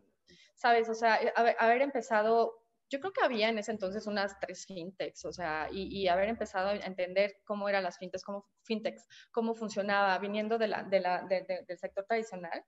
¿sabes? 0.56 0.88
O 0.88 0.94
sea, 0.94 1.20
haber, 1.36 1.82
empezado, 1.82 2.64
yo 2.90 3.02
creo 3.02 3.12
que 3.12 3.24
había 3.24 3.50
en 3.50 3.58
ese 3.58 3.72
entonces 3.72 4.08
unas 4.08 4.40
tres 4.40 4.66
fintechs, 4.66 5.26
o 5.26 5.34
sea, 5.34 5.68
y, 5.72 6.08
haber 6.08 6.30
empezado 6.30 6.70
a 6.70 6.76
entender 6.76 7.36
cómo 7.44 7.68
eran 7.68 7.84
las 7.84 7.98
fintechs, 7.98 8.24
cómo, 8.24 8.46
fintechs, 8.64 9.06
cómo 9.30 9.56
funcionaba, 9.56 10.18
viniendo 10.20 10.58
de 10.58 10.68
la, 10.70 10.84
de 10.84 11.00
la, 11.02 11.24
del 11.24 11.78
sector 11.78 12.06
tradicional. 12.06 12.64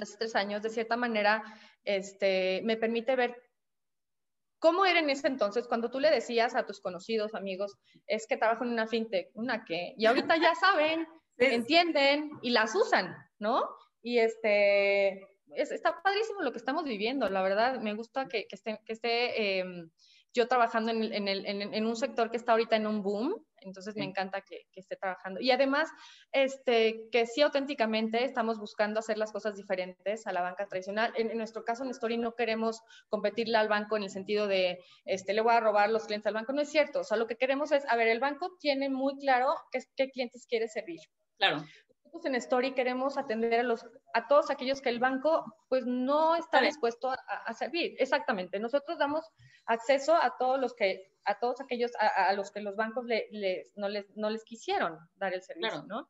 Hace 0.00 0.18
tres 0.18 0.36
años, 0.36 0.62
de 0.62 0.70
cierta 0.70 0.96
manera, 0.96 1.42
este, 1.82 2.60
me 2.64 2.76
permite 2.76 3.16
ver 3.16 3.34
¿Cómo 4.62 4.86
era 4.86 5.00
en 5.00 5.10
ese 5.10 5.26
entonces 5.26 5.66
cuando 5.66 5.90
tú 5.90 5.98
le 5.98 6.08
decías 6.08 6.54
a 6.54 6.64
tus 6.64 6.80
conocidos, 6.80 7.34
amigos, 7.34 7.76
es 8.06 8.28
que 8.28 8.36
trabajo 8.36 8.62
en 8.62 8.70
una 8.70 8.86
fintech, 8.86 9.28
una 9.34 9.64
qué? 9.64 9.92
Y 9.98 10.06
ahorita 10.06 10.36
ya 10.36 10.54
saben, 10.54 11.04
entienden 11.38 12.30
y 12.42 12.50
las 12.50 12.72
usan, 12.76 13.12
¿no? 13.40 13.68
Y 14.02 14.18
este, 14.18 15.26
está 15.56 16.00
padrísimo 16.00 16.42
lo 16.42 16.52
que 16.52 16.58
estamos 16.58 16.84
viviendo, 16.84 17.28
la 17.28 17.42
verdad, 17.42 17.80
me 17.80 17.94
gusta 17.94 18.28
que, 18.28 18.46
esté, 18.52 18.78
que 18.86 18.92
esté 18.92 19.58
em, 19.58 19.90
yo 20.32 20.46
trabajando 20.46 20.92
en, 20.92 21.84
un 21.84 21.96
sector 21.96 22.30
que 22.30 22.36
está 22.36 22.52
ahorita 22.52 22.76
en 22.76 22.86
un 22.86 23.02
boom, 23.02 23.44
entonces 23.64 23.96
me 23.96 24.04
encanta 24.04 24.40
que, 24.40 24.66
esté 24.74 24.96
trabajando. 24.96 25.40
Y 25.40 25.50
además, 25.50 25.90
este, 26.32 27.08
que 27.10 27.26
sí 27.26 27.42
auténticamente 27.42 28.24
estamos 28.24 28.58
buscando 28.58 29.00
hacer 29.00 29.18
las 29.18 29.32
cosas 29.32 29.56
diferentes 29.56 30.26
a 30.26 30.32
la 30.32 30.42
banca 30.42 30.66
tradicional. 30.66 31.12
En, 31.16 31.36
nuestro 31.36 31.64
caso, 31.64 31.84
en 31.84 31.90
Story, 31.90 32.18
no 32.18 32.34
queremos 32.34 32.80
competirle 33.08 33.56
al 33.58 33.68
banco 33.68 33.96
en 33.96 34.04
el 34.04 34.10
sentido 34.10 34.46
de, 34.46 34.78
este, 35.04 35.34
le 35.34 35.40
voy 35.40 35.52
a 35.52 35.60
robar 35.60 35.90
los 35.90 36.06
clientes 36.06 36.26
al 36.26 36.34
banco, 36.34 36.52
no 36.52 36.62
es 36.62 36.70
cierto. 36.70 37.00
O 37.00 37.04
sea, 37.04 37.16
lo 37.16 37.26
que 37.26 37.36
queremos 37.36 37.72
es, 37.72 37.84
a 37.88 37.96
ver, 37.96 38.08
el 38.08 38.20
banco 38.20 38.56
tiene 38.58 38.88
muy 38.88 39.16
claro 39.18 39.54
qué, 39.70 39.80
qué 39.96 40.10
clientes 40.10 40.46
quiere 40.46 40.68
servir. 40.68 41.00
Claro 41.38 41.64
en 42.24 42.34
Story 42.36 42.72
queremos 42.74 43.16
atender 43.16 43.60
a, 43.60 43.62
los, 43.62 43.86
a 44.14 44.28
todos 44.28 44.50
aquellos 44.50 44.80
que 44.80 44.90
el 44.90 44.98
banco 44.98 45.44
pues 45.68 45.84
no 45.86 46.36
está 46.36 46.60
dispuesto 46.60 47.10
a, 47.10 47.54
servir. 47.54 47.96
Exactamente. 47.98 48.58
Nosotros 48.58 48.98
damos 48.98 49.24
acceso 49.66 50.14
a 50.14 50.36
todos 50.38 50.60
los 50.60 50.74
que, 50.74 51.10
a 51.24 51.38
todos 51.38 51.60
aquellos 51.60 51.90
a, 51.98 52.32
los 52.34 52.50
que 52.50 52.60
los 52.60 52.76
bancos 52.76 53.06
le, 53.06 53.70
no, 53.74 53.88
les, 53.88 54.06
no 54.16 54.30
les 54.30 54.44
quisieron 54.44 54.98
dar 55.16 55.32
el 55.34 55.42
servicio, 55.42 55.84
¿no? 55.84 56.08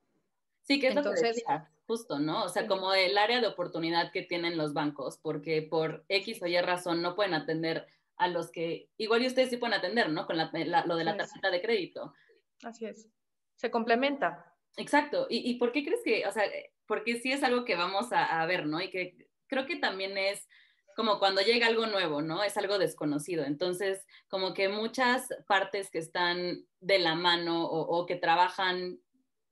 Sí, 0.62 0.78
que 0.78 0.88
es 0.88 0.96
Entonces, 0.96 1.42
lo 1.48 1.58
que 1.58 1.62
justo, 1.86 2.18
¿no? 2.18 2.44
O 2.44 2.48
sea, 2.48 2.66
como 2.66 2.94
el 2.94 3.18
área 3.18 3.40
de 3.40 3.48
oportunidad 3.48 4.12
que 4.12 4.22
tienen 4.22 4.56
los 4.56 4.74
bancos, 4.74 5.18
porque 5.18 5.62
por 5.62 6.04
X 6.08 6.40
o 6.42 6.46
Y 6.46 6.60
razón 6.60 7.02
no 7.02 7.14
pueden 7.16 7.34
atender 7.34 7.86
a 8.16 8.28
los 8.28 8.50
que, 8.50 8.88
igual 8.96 9.22
y 9.22 9.26
ustedes 9.26 9.50
sí 9.50 9.56
pueden 9.56 9.78
atender, 9.78 10.10
¿no? 10.10 10.26
Con 10.26 10.38
lo 10.38 10.96
de 10.96 11.04
la 11.04 11.16
tarjeta 11.16 11.50
de 11.50 11.60
crédito. 11.60 12.14
Así 12.62 12.86
es. 12.86 13.08
Se 13.56 13.70
complementa. 13.70 14.51
Exacto. 14.76 15.26
¿Y, 15.28 15.50
¿Y, 15.50 15.54
por 15.56 15.72
qué 15.72 15.84
crees 15.84 16.00
que, 16.02 16.26
o 16.26 16.32
sea, 16.32 16.44
porque 16.86 17.20
sí 17.20 17.32
es 17.32 17.42
algo 17.42 17.64
que 17.64 17.76
vamos 17.76 18.08
a, 18.12 18.44
ver, 18.46 18.66
¿no? 18.66 18.80
Y 18.80 18.90
que 18.90 19.28
creo 19.46 19.66
que 19.66 19.76
también 19.76 20.16
es 20.18 20.46
como 20.94 21.18
cuando 21.18 21.40
llega 21.40 21.66
algo 21.66 21.86
nuevo, 21.86 22.22
¿no? 22.22 22.42
Es 22.42 22.56
algo 22.56 22.78
desconocido. 22.78 23.44
Entonces, 23.44 24.06
como 24.28 24.52
que 24.52 24.68
muchas 24.68 25.28
partes 25.46 25.90
que 25.90 25.98
están 25.98 26.66
de 26.80 26.98
la 26.98 27.14
mano 27.14 27.64
o, 27.64 28.04
que 28.06 28.16
trabajan, 28.16 29.00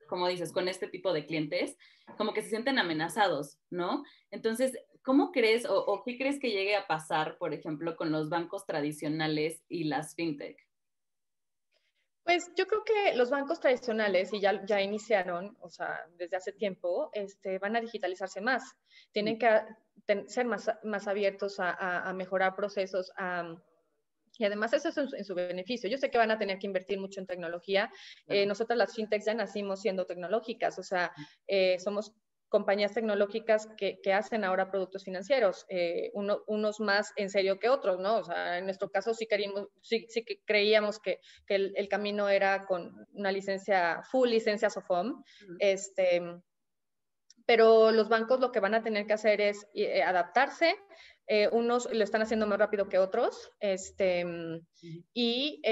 como 0.09 0.29
dices, 0.29 0.53
con 0.53 0.69
este 0.69 0.89
tipo 0.89 1.13
de 1.13 1.25
clientes, 1.25 1.77
como 2.19 2.35
que 2.35 2.43
se 2.43 2.51
sienten 2.51 2.79
amenazados, 2.79 3.59
¿no? 3.71 4.05
Entonces, 4.31 4.77
¿cómo 5.03 5.33
crees 5.33 5.65
o, 5.65 5.83
o 5.87 6.03
qué 6.03 6.19
crees 6.19 6.39
que 6.41 6.51
llegue 6.51 6.77
a 6.77 6.87
pasar, 6.87 7.39
por 7.39 7.55
ejemplo, 7.55 7.97
con 7.97 8.13
los 8.13 8.29
bancos 8.29 8.67
tradicionales 8.67 9.63
y 9.69 9.85
las 9.85 10.15
fintech? 10.15 10.70
Pues 12.25 12.51
yo 12.57 12.67
creo 12.67 12.85
que 12.85 13.17
los 13.17 13.31
bancos 13.31 13.61
tradicionales, 13.61 14.33
y 14.33 14.41
ya, 14.41 14.65
ya 14.65 14.81
iniciaron, 14.81 15.57
o 15.61 15.71
sea, 15.71 16.01
desde 16.17 16.37
hace 16.37 16.53
tiempo, 16.53 17.11
este, 17.13 17.59
van 17.59 17.77
a 17.77 17.81
digitalizarse 17.81 18.41
más. 18.41 18.63
Tienen 19.13 19.39
que 19.39 19.49
ser 20.27 20.47
más, 20.47 20.71
más 20.85 21.09
abiertos 21.09 21.61
a, 21.61 22.09
a, 22.09 22.13
mejorar 22.13 22.55
procesos, 22.55 23.11
y 24.41 24.45
además 24.45 24.73
eso 24.73 24.89
es 24.89 24.97
en 24.97 25.25
su, 25.25 25.35
beneficio. 25.35 25.91
Yo 25.91 25.99
sé 25.99 26.11
que 26.11 26.17
van 26.17 26.31
a 26.31 26.39
tener 26.39 26.59
que 26.59 26.67
invertir 26.67 26.99
mucho 26.99 27.21
en 27.21 27.27
tecnología. 27.27 27.93
Eh, 28.27 28.47
nosotras 28.47 28.79
las 28.79 28.95
fintechs 28.95 29.27
ya 29.27 29.35
nacimos 29.35 29.83
siendo 29.83 30.07
tecnológicas, 30.07 30.79
o 30.79 30.83
sea, 30.83 31.13
eh, 31.47 31.79
somos 31.79 32.15
compañías 32.51 32.93
tecnológicas 32.93 33.69
que, 33.79 34.01
que, 34.03 34.13
hacen 34.13 34.45
ahora 34.45 34.71
productos 34.71 35.05
financieros, 35.05 35.65
eh, 35.69 36.11
unos 36.13 36.81
más 36.81 37.13
en 37.17 37.31
serio 37.31 37.59
que 37.61 37.71
otros, 37.71 38.01
¿no? 38.01 38.19
O 38.19 38.25
sea, 38.25 38.59
en 38.59 38.65
nuestro 38.65 38.91
caso 38.91 39.15
sí, 39.15 39.27
queríamos, 39.27 39.69
sí, 39.81 40.07
sí 40.09 40.25
que 40.25 40.41
creíamos 40.45 40.99
que, 40.99 41.21
que 41.47 41.55
el, 41.55 41.89
camino 41.89 42.29
era 42.29 42.67
con 42.67 43.07
una 43.13 43.31
licencia, 43.31 44.03
full 44.11 44.29
licencia 44.29 44.69
SOFOM, 44.69 45.23
este, 45.61 46.23
pero 47.47 47.93
los 47.93 48.09
bancos 48.09 48.41
lo 48.41 48.51
que 48.51 48.61
van 48.61 48.75
a 48.75 48.83
tener 48.83 49.07
que 49.07 49.13
hacer 49.13 49.41
es 49.41 49.69
eh, 49.75 50.03
adaptarse, 50.03 50.75
eh, 51.29 51.49
unos 51.53 51.89
lo 51.93 52.03
están 52.03 52.23
haciendo 52.23 52.49
más 52.49 52.59
rápido 52.59 52.89
que 52.89 52.99
otros, 52.99 53.53
este, 53.61 54.25
y 55.15 55.63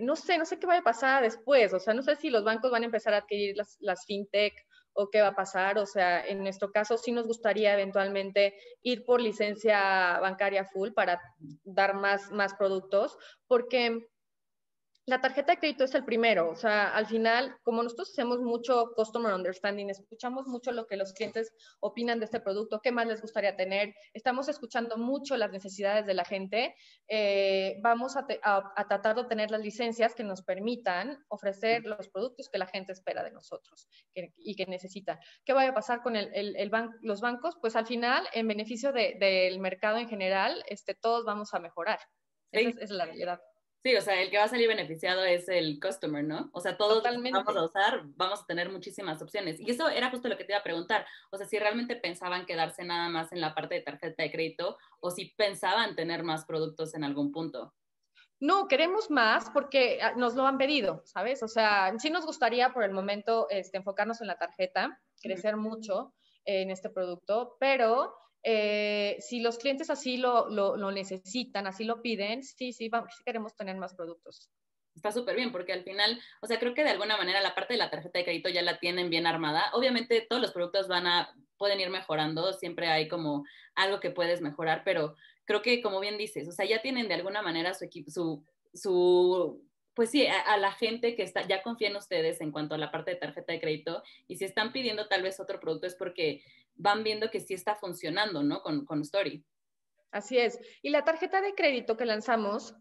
no 0.00 0.14
sé, 0.14 0.38
no 0.38 0.44
sé 0.44 0.60
qué 0.60 0.68
va 0.68 0.78
a 0.78 0.82
pasar 0.82 1.24
después, 1.24 1.74
o 1.74 1.80
sea, 1.80 1.92
no 1.92 2.02
sé 2.02 2.14
si 2.14 2.30
los 2.30 2.44
bancos 2.44 2.70
van 2.70 2.82
a 2.82 2.86
empezar 2.86 3.14
a 3.14 3.18
adquirir 3.18 3.56
las, 3.56 3.76
las 3.80 4.04
fintech, 4.06 4.54
o 4.94 5.10
qué 5.10 5.20
va 5.20 5.28
a 5.28 5.34
pasar. 5.36 5.78
O 5.78 5.86
sea, 5.86 6.24
en 6.24 6.42
nuestro 6.42 6.70
caso 6.72 6.96
sí 6.96 7.12
nos 7.12 7.26
gustaría 7.26 7.74
eventualmente 7.74 8.54
ir 8.82 9.04
por 9.04 9.20
licencia 9.20 10.18
bancaria 10.20 10.64
full 10.64 10.92
para 10.92 11.20
dar 11.64 11.94
más, 11.94 12.30
más 12.30 12.54
productos, 12.54 13.18
porque 13.46 14.08
La 15.06 15.20
tarjeta 15.20 15.52
de 15.52 15.58
crédito 15.58 15.84
es 15.84 15.94
el 15.94 16.04
primero, 16.06 16.48
o 16.48 16.56
sea, 16.56 16.94
al 16.96 17.06
final, 17.06 17.58
como 17.62 17.82
nosotros 17.82 18.10
hacemos 18.10 18.40
mucho 18.40 18.92
customer 18.96 19.34
understanding, 19.34 19.90
escuchamos 19.90 20.46
mucho 20.46 20.72
lo 20.72 20.86
que 20.86 20.96
los 20.96 21.12
clientes 21.12 21.52
opinan 21.80 22.20
de 22.20 22.24
este 22.24 22.40
producto, 22.40 22.80
qué 22.82 22.90
más 22.90 23.06
les 23.06 23.20
gustaría 23.20 23.54
tener, 23.54 23.94
estamos 24.14 24.48
escuchando 24.48 24.96
mucho 24.96 25.36
las 25.36 25.50
necesidades 25.50 26.06
de 26.06 26.14
la 26.14 26.24
gente, 26.24 26.74
eh, 27.06 27.76
vamos 27.82 28.16
a, 28.16 28.26
tratar 28.26 29.14
de 29.14 29.20
obtener 29.20 29.50
las 29.50 29.60
licencias 29.60 30.14
que 30.14 30.24
nos 30.24 30.40
permitan 30.42 31.22
ofrecer 31.28 31.84
los 31.84 32.08
productos 32.08 32.48
que 32.48 32.56
la 32.56 32.66
gente 32.66 32.92
espera 32.92 33.22
de 33.22 33.30
nosotros 33.30 33.86
y 34.14 34.56
que 34.56 34.64
necesita. 34.64 35.20
¿Qué 35.44 35.52
va 35.52 35.68
a 35.68 35.74
pasar 35.74 36.00
con 36.02 36.14
los 37.02 37.20
bancos? 37.20 37.58
Pues 37.60 37.76
al 37.76 37.86
final, 37.86 38.26
en 38.32 38.48
beneficio 38.48 38.90
del 38.90 39.58
mercado 39.58 39.98
en 39.98 40.08
general, 40.08 40.64
este, 40.66 40.94
todos 40.94 41.26
vamos 41.26 41.52
a 41.52 41.58
mejorar. 41.58 41.98
Esa 42.52 42.80
es 42.80 42.90
la 42.90 43.04
realidad. 43.04 43.40
Sí, 43.84 43.94
o 43.94 44.00
sea, 44.00 44.18
el 44.22 44.30
que 44.30 44.38
va 44.38 44.44
a 44.44 44.48
salir 44.48 44.66
beneficiado 44.66 45.22
es 45.24 45.46
el 45.46 45.78
customer, 45.78 46.24
¿no? 46.24 46.48
O 46.54 46.60
sea, 46.60 46.78
todos 46.78 47.02
vamos 47.02 47.54
a 47.54 47.64
usar, 47.64 48.00
vamos 48.16 48.40
a 48.40 48.46
tener 48.46 48.70
muchísimas 48.70 49.20
opciones. 49.20 49.60
Y 49.60 49.70
eso 49.70 49.90
era 49.90 50.08
justo 50.08 50.26
lo 50.28 50.38
que 50.38 50.44
te 50.44 50.52
iba 50.52 50.60
a 50.60 50.62
preguntar. 50.62 51.06
O 51.30 51.36
sea, 51.36 51.46
si 51.46 51.58
realmente 51.58 51.94
pensaban 51.94 52.46
quedarse 52.46 52.82
nada 52.82 53.10
más 53.10 53.30
en 53.32 53.42
la 53.42 53.54
parte 53.54 53.74
de 53.74 53.82
tarjeta 53.82 54.22
de 54.22 54.32
crédito 54.32 54.78
o 55.00 55.10
si 55.10 55.34
pensaban 55.36 55.96
tener 55.96 56.22
más 56.22 56.46
productos 56.46 56.94
en 56.94 57.04
algún 57.04 57.30
punto. 57.30 57.74
No, 58.40 58.68
queremos 58.68 59.10
más 59.10 59.50
porque 59.50 59.98
ah, 60.00 60.14
nos 60.16 60.34
lo 60.34 60.46
han 60.46 60.56
pedido, 60.56 61.02
¿sabes? 61.04 61.42
O 61.42 61.48
sea, 61.48 61.92
sí 61.98 62.08
nos 62.08 62.24
gustaría 62.24 62.72
por 62.72 62.84
el 62.84 62.92
momento 62.92 63.48
este, 63.50 63.76
enfocarnos 63.76 64.22
en 64.22 64.28
la 64.28 64.38
tarjeta, 64.38 64.98
crecer 65.20 65.58
mucho 65.58 66.14
en 66.46 66.70
este 66.70 66.88
producto, 66.88 67.58
pero 67.60 68.16
eh, 68.46 69.16
si 69.20 69.40
los 69.40 69.56
clientes 69.56 69.88
así 69.88 70.18
lo, 70.18 70.50
lo, 70.50 70.90
necesitan, 70.90 71.66
así 71.66 71.84
lo 71.84 72.02
piden, 72.02 72.42
sí, 72.42 72.74
sí, 72.74 72.90
vamos, 72.90 73.14
sí 73.16 73.24
queremos 73.24 73.56
tener 73.56 73.76
más 73.76 73.94
productos. 73.94 74.50
Está 74.94 75.10
súper 75.10 75.34
bien, 75.34 75.50
porque 75.50 75.72
al 75.72 75.82
final, 75.82 76.20
o 76.42 76.46
sea, 76.46 76.58
creo 76.58 76.74
que 76.74 76.84
de 76.84 76.90
alguna 76.90 77.16
manera 77.16 77.40
la 77.40 77.54
parte 77.54 77.72
de 77.72 77.78
la 77.78 77.90
tarjeta 77.90 78.18
de 78.18 78.24
crédito 78.24 78.50
ya 78.50 78.60
la 78.60 78.78
tienen 78.78 79.08
bien 79.08 79.26
armada. 79.26 79.70
Obviamente 79.72 80.26
todos 80.28 80.42
los 80.42 80.52
productos 80.52 80.88
van 80.88 81.06
a, 81.06 81.34
pueden 81.56 81.80
ir 81.80 81.88
mejorando, 81.88 82.52
siempre 82.52 82.88
hay 82.88 83.08
como 83.08 83.44
algo 83.74 83.98
que 83.98 84.10
puedes 84.10 84.42
mejorar, 84.42 84.82
pero 84.84 85.16
creo 85.46 85.62
que 85.62 85.80
como 85.80 85.98
bien 85.98 86.18
dices, 86.18 86.46
o 86.46 86.52
sea, 86.52 86.66
ya 86.66 86.82
tienen 86.82 87.08
de 87.08 87.14
alguna 87.14 87.40
manera 87.40 87.72
su 87.72 87.86
equipo, 87.86 88.10
su, 88.10 88.44
su 88.74 89.66
pues 89.94 90.10
sí, 90.10 90.26
a, 90.26 90.40
a, 90.40 90.58
la 90.58 90.72
gente 90.72 91.16
que 91.16 91.22
está, 91.22 91.46
ya 91.46 91.62
confía 91.62 91.88
en 91.88 91.96
ustedes 91.96 92.40
en 92.40 92.52
cuanto 92.52 92.74
a 92.74 92.78
la 92.78 92.90
parte 92.90 93.12
de 93.12 93.16
tarjeta 93.16 93.52
de 93.52 93.60
crédito 93.60 94.02
y 94.28 94.36
si 94.36 94.44
están 94.44 94.72
pidiendo 94.72 95.08
tal 95.08 95.22
vez 95.22 95.40
otro 95.40 95.60
producto 95.60 95.86
es 95.86 95.94
porque 95.94 96.42
van 96.76 97.04
viendo 97.04 97.30
que 97.30 97.40
sí 97.40 97.54
está 97.54 97.74
funcionando, 97.74 98.42
¿no? 98.42 98.62
Con, 98.62 98.84
con 98.84 99.00
Story. 99.02 99.44
Así 100.10 100.38
es. 100.38 100.58
Y 100.82 100.90
la 100.90 101.04
tarjeta 101.04 101.40
de 101.40 101.54
crédito 101.54 101.96
que 101.96 102.04
lanzamos, 102.04 102.74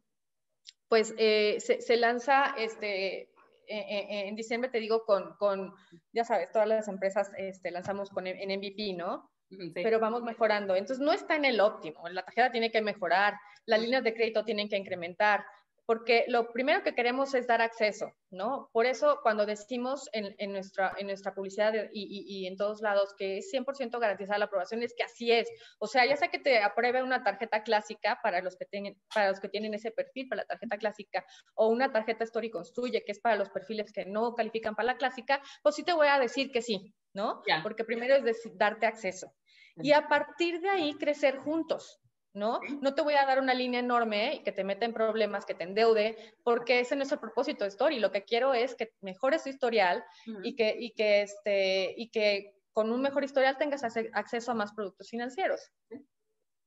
pues 0.88 1.14
eh, 1.18 1.58
se, 1.60 1.98
lanza 1.98 2.54
este, 2.58 3.22
e, 3.22 3.30
e, 3.68 4.28
en 4.28 4.36
diciembre, 4.36 4.70
te 4.70 4.80
digo, 4.80 5.04
con, 5.04 5.36
con, 5.38 5.74
ya 6.12 6.24
sabes, 6.24 6.52
todas 6.52 6.68
las 6.68 6.88
empresas 6.88 7.32
este, 7.38 7.72
lanzamos 7.72 8.10
con, 8.10 8.28
en 8.28 8.60
MVP, 8.60 8.94
¿no? 8.94 9.32
Pero 9.74 10.00
vamos 10.00 10.24
mejorando. 10.24 10.76
Entonces, 10.76 11.04
no 11.04 11.12
está 11.12 11.36
en 11.36 11.46
el 11.46 11.60
óptimo. 11.60 12.08
La 12.10 12.24
tarjeta 12.24 12.52
tiene 12.52 12.72
que 12.72 12.82
mejorar, 12.82 13.36
las 13.66 13.82
líneas 13.82 14.04
de 14.04 14.14
crédito 14.14 14.46
tienen 14.46 14.70
que 14.70 14.78
incrementar, 14.78 15.46
porque 15.86 16.26
lo 16.28 16.52
primero 16.52 16.84
que 16.84 16.96
queremos 16.96 17.34
es 17.34 17.48
dar 17.48 17.62
acceso, 17.62 18.14
¿no? 18.32 18.70
Por 18.72 18.86
eso 18.86 19.20
cuando 19.22 19.46
decimos 19.46 20.10
en, 20.14 20.52
nuestra, 20.52 20.94
en 20.98 21.08
nuestra 21.08 21.34
publicidad 21.34 21.74
y, 21.92 22.48
en 22.48 22.56
todos 22.56 22.82
lados 22.82 23.14
que 23.18 23.38
es 23.38 23.52
100% 23.54 24.00
garantizada 24.00 24.40
la 24.40 24.46
aprobación, 24.46 24.82
es 24.82 24.94
que 24.96 25.04
así 25.04 25.32
es. 25.32 25.50
O 25.80 25.88
sea, 25.88 26.06
ya 26.06 26.16
sea 26.16 26.30
que 26.30 26.40
te 26.40 26.62
apruebe 26.62 27.04
una 27.04 27.24
tarjeta 27.24 27.64
clásica 27.64 28.20
para 28.24 28.42
los 28.42 28.56
que 28.56 28.66
tienen, 28.66 28.98
para 29.14 29.30
los 29.30 29.40
que 29.40 29.50
tienen 29.50 29.74
ese 29.74 29.92
perfil 29.92 30.28
para 30.30 30.44
la 30.44 30.48
tarjeta 30.48 30.78
clásica 30.78 31.26
o 31.56 31.68
una 31.68 31.92
tarjeta 31.92 32.24
Story 32.24 32.50
Construye, 32.50 33.04
que 33.04 33.12
es 33.12 33.20
para 33.20 33.36
los 33.36 33.50
perfiles 33.50 33.92
que 33.92 34.06
no 34.06 34.36
califican 34.36 34.76
para 34.76 34.88
la 34.88 34.98
clásica, 34.98 35.42
pues 35.62 35.76
sí 35.76 35.84
te 35.84 35.94
voy 35.94 36.08
a 36.08 36.20
decir 36.20 36.52
que 36.52 36.62
sí, 36.62 36.94
¿no? 37.14 37.42
Porque 37.62 37.84
primero 37.84 38.16
es 38.16 38.42
darte 38.56 38.86
acceso. 38.86 39.34
Y 39.78 39.92
a 39.92 40.08
partir 40.08 40.62
de 40.62 40.70
ahí 40.70 40.94
crecer 40.96 41.38
juntos, 41.38 42.00
¿no? 42.34 42.60
No 42.82 42.96
te 42.96 43.02
voy 43.02 43.14
a 43.14 43.26
dar 43.26 43.40
una 43.40 43.54
línea 43.54 43.80
enorme 43.80 44.36
y 44.36 44.44
que 44.44 44.52
te 44.52 44.64
meta 44.64 44.86
en 44.86 44.94
problemas, 44.94 45.46
que 45.46 45.54
te 45.54 45.64
endeude, 45.64 46.18
porque 46.44 46.80
ese 46.80 46.96
no 46.96 47.04
es 47.04 47.12
el 47.12 47.20
propósito 47.20 47.64
de 47.64 47.70
Story. 47.70 48.00
Lo 48.00 48.12
que 48.12 48.24
quiero 48.24 48.54
es 48.54 48.76
que 48.76 48.94
mejores 49.02 49.44
tu 49.44 49.50
historial 49.50 50.04
y, 50.44 50.56
que, 50.56 50.76
y, 50.78 50.92
que 50.94 51.22
este, 51.22 51.94
y 51.96 52.10
que 52.10 52.56
con 52.72 52.92
un 52.92 53.02
mejor 53.02 53.24
historial 53.24 53.58
tengas 53.58 53.84
acceso 53.84 54.52
a 54.52 54.56
más 54.56 54.74
productos 54.74 55.10
financieros. 55.10 55.72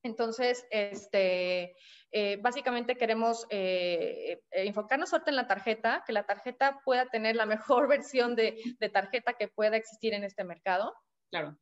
Entonces, 0.05 0.65
este, 0.71 1.75
eh, 2.13 2.37
básicamente 2.41 2.97
queremos 2.97 3.45
eh, 3.51 4.41
eh, 4.51 4.67
enfocarnos 4.69 5.11
suerte 5.11 5.31
en 5.31 5.37
la 5.37 5.49
tarjeta, 5.49 6.05
que 6.07 6.13
la 6.13 6.25
tarjeta 6.25 6.81
pueda 6.85 7.09
tener 7.09 7.35
la 7.35 7.47
mejor 7.81 7.89
versión 7.89 8.37
de, 8.37 8.57
de 8.79 8.89
tarjeta 8.89 9.35
que 9.35 9.49
pueda 9.49 9.77
existir 9.77 10.15
en 10.15 10.23
este 10.23 10.45
mercado. 10.45 10.95
Claro. 11.31 11.59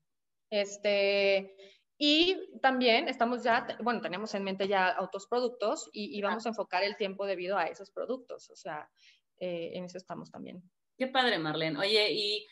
Este, 0.50 1.56
y 1.96 2.58
también 2.60 3.08
estamos 3.08 3.42
ya, 3.42 3.66
bueno, 3.80 4.00
tenemos 4.00 4.34
en 4.34 4.42
mente 4.42 4.66
ya 4.66 4.96
otros 4.98 5.26
productos 5.26 5.88
y, 5.92 6.20
vamos 6.22 6.44
a 6.46 6.48
enfocar 6.48 6.82
el 6.82 6.96
tiempo 6.96 7.24
debido 7.24 7.56
a 7.56 7.66
esos 7.66 7.90
productos. 7.90 8.50
O 8.50 8.56
sea, 8.56 8.90
eh, 9.38 9.72
en 9.74 9.84
eso 9.84 9.98
estamos 9.98 10.30
también. 10.30 10.62
Qué 10.98 11.06
padre, 11.06 11.38
Marlene. 11.38 11.78
Oye, 11.78 12.12
y 12.12 12.46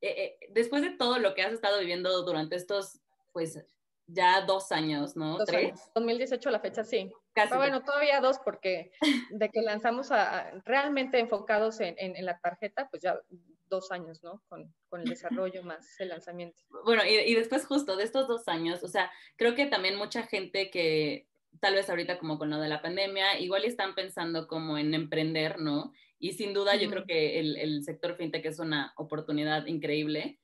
eh, 0.00 0.08
eh, 0.24 0.38
después 0.50 0.82
de 0.82 0.90
todo 0.90 1.18
lo 1.18 1.34
que 1.34 1.42
has 1.42 1.52
estado 1.52 1.78
viviendo 1.78 2.22
durante 2.24 2.56
estos, 2.56 3.00
pues, 3.32 3.64
ya 4.06 4.40
dos 4.42 4.72
años, 4.72 5.16
¿no? 5.16 5.36
Dos 5.36 5.48
Años. 5.50 5.80
2018 5.94 6.50
la 6.50 6.60
fecha, 6.60 6.82
sí. 6.82 7.12
Casi. 7.34 7.50
Pero 7.50 7.60
bueno, 7.60 7.84
todavía 7.84 8.20
dos 8.20 8.38
porque 8.38 8.90
de 9.30 9.50
que 9.50 9.60
lanzamos 9.60 10.10
a, 10.10 10.50
realmente 10.64 11.18
enfocados 11.18 11.80
en, 11.80 11.94
en, 11.98 12.24
la 12.24 12.38
tarjeta, 12.40 12.88
pues 12.88 13.02
ya 13.02 13.20
dos 13.68 13.90
años, 13.90 14.22
¿no? 14.22 14.42
Con, 14.48 14.74
con 14.88 15.00
el 15.00 15.08
desarrollo 15.08 15.62
más 15.62 15.98
el 16.00 16.08
lanzamiento. 16.08 16.62
Bueno, 16.84 17.02
y, 17.04 17.14
y, 17.14 17.34
después 17.34 17.66
justo 17.66 17.96
de 17.96 18.04
estos 18.04 18.28
dos 18.28 18.48
años, 18.48 18.82
o 18.82 18.88
sea, 18.88 19.10
creo 19.36 19.54
que 19.54 19.66
también 19.66 19.96
mucha 19.96 20.22
gente 20.24 20.70
que 20.70 21.28
tal 21.60 21.74
vez 21.74 21.88
ahorita 21.88 22.18
como 22.18 22.38
con 22.38 22.50
lo 22.50 22.58
de 22.58 22.68
la 22.68 22.82
pandemia, 22.82 23.38
igual 23.38 23.64
están 23.64 23.94
pensando 23.94 24.46
como 24.46 24.78
en 24.78 24.94
emprender, 24.94 25.58
¿no? 25.58 25.92
Y 26.18 26.32
sin 26.32 26.52
duda 26.52 26.76
yo 26.76 26.90
creo 26.90 27.04
que 27.04 27.38
el, 27.38 27.56
el, 27.56 27.84
sector 27.84 28.16
fintech 28.16 28.44
es 28.46 28.58
una 28.58 28.92
oportunidad 28.96 29.66
increíble. 29.66 30.38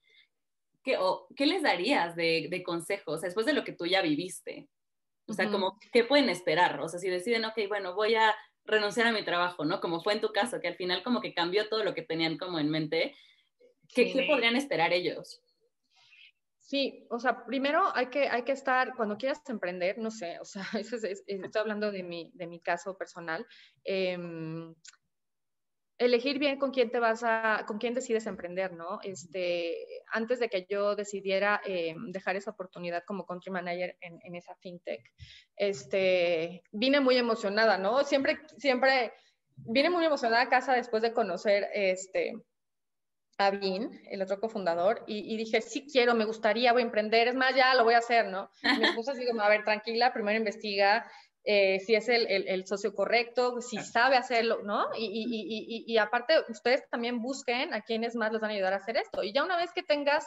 ¿Qué, 0.82 0.96
o, 0.98 1.26
¿qué 1.34 1.46
les 1.46 1.62
darías 1.62 2.14
de, 2.14 2.48
de, 2.50 2.62
consejos 2.62 3.22
después 3.22 3.46
de 3.46 3.54
lo 3.54 3.64
que 3.64 3.72
tú 3.72 3.87
ya 3.87 4.02
viviste? 4.02 4.68
O 5.26 5.32
sea, 5.32 5.50
como, 5.50 5.78
¿qué 5.92 6.04
pueden 6.04 6.28
esperar? 6.28 6.80
O 6.80 6.88
sea, 6.88 7.00
si 7.00 7.08
deciden, 7.08 7.46
ok, 7.46 7.58
bueno, 7.68 7.94
voy 7.94 8.14
a 8.14 8.34
renunciar 8.64 9.07
a 9.07 9.12
mi 9.12 9.24
trabajo, 9.24 9.64
¿no? 9.64 9.81
Como 9.81 10.03
fue 10.03 10.14
en 10.14 10.20
tu 10.20 10.33
caso, 10.33 10.61
que 10.61 10.68
al 10.68 10.77
final 10.77 11.03
como 11.03 11.20
que 11.20 11.35
cambió 11.35 11.68
todo 11.68 11.85
lo 11.85 11.94
que 11.94 12.03
tenían 12.03 12.38
como 12.38 12.59
en 12.59 12.70
mente. 12.70 13.14
¿Qué, 13.94 14.12
¿qué 14.12 14.27
podrían 14.29 14.57
esperar 14.57 14.92
ellos? 14.92 15.42
Sí, 16.59 17.07
o 17.11 17.18
sea, 17.18 17.44
primero 17.44 17.94
hay 17.94 18.07
que, 18.07 18.27
hay 18.27 18.42
que 18.42 18.53
estar, 18.53 18.94
cuando 18.96 19.18
quieras 19.18 19.42
emprender, 19.48 19.98
no 19.98 20.11
sé, 20.11 20.38
o 20.40 20.46
sea, 20.46 20.64
eso 20.81 20.96
es, 20.96 21.22
estoy 21.27 21.61
hablando 21.61 21.92
de 21.92 22.03
mi, 22.03 22.31
de 22.35 22.46
mi 22.46 22.59
caso 22.59 22.96
personal, 22.96 23.46
eh, 23.85 24.16
elegir 25.98 26.38
bien 26.38 26.59
con 26.59 26.72
quién 26.72 26.90
te 26.90 26.98
vas 26.98 27.22
a, 27.24 27.64
con 27.66 27.78
quién 27.78 27.94
decides 27.94 28.26
emprender, 28.26 28.72
¿no? 28.72 28.98
Este, 29.02 30.02
antes 30.12 30.40
de 30.40 30.48
que 30.48 30.66
yo 30.68 30.96
decidiera 30.96 31.61
eh, 31.64 31.94
dejar 32.09 32.37
esa 32.37 32.50
oportunidad 32.50 33.04
como 33.04 33.26
country 33.26 33.52
manager 33.52 33.96
en, 34.00 34.18
en, 34.24 34.35
esa 34.35 34.54
fintech, 34.57 35.12
este, 35.57 36.62
vine 36.72 37.00
muy 37.00 37.16
emocionada, 37.16 37.78
¿no? 37.78 38.02
Siempre, 38.04 38.40
siempre, 38.59 39.12
vine 39.57 39.90
muy 39.90 40.04
emocionada 40.04 40.42
a 40.42 40.48
casa 40.48 40.74
después 40.74 41.02
de 41.02 41.12
conocer, 41.12 41.68
este, 41.72 42.35
a 43.38 43.50
Vin, 43.50 44.00
el 44.11 44.22
otro 44.22 44.40
cofundador, 44.40 45.04
y, 45.07 45.33
y, 45.33 45.37
dije, 45.37 45.61
sí 45.61 45.87
quiero, 45.90 46.14
me 46.14 46.24
gustaría, 46.24 46.72
voy 46.72 46.83
a 46.83 46.87
emprender, 46.87 47.28
es 47.28 47.35
más, 47.35 47.54
ya 47.54 47.74
lo 47.74 47.85
voy 47.85 47.94
a 47.94 47.98
hacer, 47.98 48.26
¿no? 48.26 48.50
Mi 48.62 48.62
esposa 48.98 49.12
así 49.12 49.26
como, 49.26 49.42
a 49.42 49.48
ver, 49.48 49.64
tranquila, 49.64 50.12
primero 50.12 50.38
investiga, 50.38 51.09
eh, 51.44 51.80
si 51.80 51.94
es 51.94 52.09
el, 52.09 52.26
el, 52.26 52.48
el, 52.48 52.66
socio 52.66 52.94
correcto, 52.94 53.61
si 53.61 53.76
sabe 53.78 54.16
hacerlo, 54.16 54.62
¿no? 54.64 54.87
Y, 54.96 55.04
y, 55.07 55.85
y, 55.87 55.98
aparte, 55.98 56.35
ustedes 56.48 56.88
también 56.90 57.20
busquen 57.20 57.74
a 57.74 57.83
quienes 57.83 58.16
más 58.16 58.33
los 58.33 58.40
van 58.40 58.50
a 58.50 58.54
ayudar 58.54 58.72
a 58.72 58.76
hacer 58.76 58.96
esto. 58.96 59.22
Y 59.22 59.33
ya 59.35 59.44
una 59.44 59.57
vez 59.59 59.70
que 59.74 59.83
tengas 59.83 60.26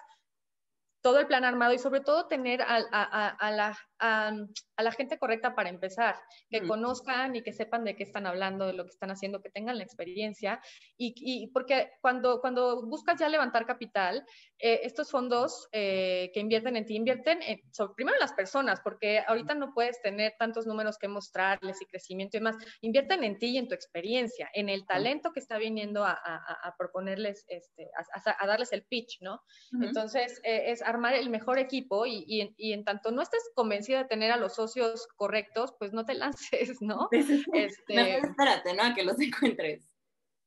todo 1.01 1.19
el 1.19 1.27
plan 1.27 1.45
armado 1.45 1.73
y 1.73 1.79
sobre 1.79 2.01
todo 2.01 2.27
tener 2.27 2.61
a, 2.61 2.77
a, 2.91 3.29
a, 3.29 3.51
la, 3.51 3.77
a, 3.99 4.33
la 4.77 4.91
gente 4.91 5.17
correcta 5.17 5.55
para 5.55 5.69
empezar, 5.69 6.15
que 6.49 6.61
mm. 6.61 6.67
conozcan 6.67 7.35
y 7.35 7.43
que 7.43 7.53
sepan 7.53 7.83
de 7.83 7.95
qué 7.95 8.03
están 8.03 8.25
hablando, 8.25 8.67
de 8.67 8.73
lo 8.73 8.83
que 8.83 8.91
están 8.91 9.11
haciendo, 9.11 9.41
que 9.41 9.49
tengan 9.49 9.77
la 9.77 9.83
experiencia. 9.83 10.61
Y, 10.97 11.13
y 11.17 11.47
porque 11.47 11.91
cuando, 12.01 12.41
cuando 12.41 12.85
buscas 12.85 13.19
ya 13.19 13.29
levantar 13.29 13.65
capital, 13.65 14.25
eh, 14.59 14.81
estos 14.83 15.11
fondos 15.11 15.67
eh, 15.71 16.31
que 16.33 16.39
invierten 16.39 16.75
en 16.75 16.85
ti, 16.85 16.95
invierten 16.95 17.41
en, 17.43 17.61
primero 17.95 18.15
en 18.15 18.21
las 18.21 18.33
personas, 18.33 18.81
porque 18.81 19.23
ahorita 19.27 19.53
no 19.53 19.73
puedes 19.73 20.01
tener 20.01 20.33
tantos 20.39 20.65
números 20.65 20.97
que 20.97 21.07
mostrarles 21.07 21.81
y 21.81 21.85
crecimiento 21.85 22.37
y 22.37 22.41
más. 22.41 22.55
Invierten 22.81 23.23
en 23.23 23.37
ti 23.37 23.47
y 23.47 23.57
en 23.57 23.67
tu 23.67 23.75
experiencia, 23.75 24.49
en 24.53 24.69
el 24.69 24.85
talento 24.85 25.31
que 25.31 25.39
está 25.39 25.57
viniendo 25.57 26.03
a, 26.05 26.17
proponerles, 26.77 27.45
este, 27.47 27.89
a, 28.23 28.47
darles 28.47 28.73
el 28.73 28.83
pitch, 28.83 29.21
¿no? 29.21 29.41
Entonces, 29.81 30.39
eh, 30.43 30.71
es 30.71 30.81
armar 30.87 31.13
el 31.13 31.29
mejor 31.29 31.59
equipo 31.59 32.05
y, 32.05 32.23
y, 32.27 32.53
y 32.57 32.73
en 32.73 32.83
tanto 32.83 33.11
no 33.11 33.21
estés 33.21 33.49
convencido 33.53 33.99
de 33.99 34.05
tener 34.05 34.31
a 34.31 34.37
los 34.37 34.55
socios 34.55 35.07
correctos, 35.15 35.73
pues 35.77 35.93
no 35.93 36.05
te 36.05 36.13
lances, 36.15 36.81
¿no? 36.81 37.09
Este... 37.53 38.17
espérate, 38.17 38.73
¿no? 38.73 38.83
A 38.83 38.95
que 38.95 39.03
los 39.03 39.19
encuentres. 39.21 39.87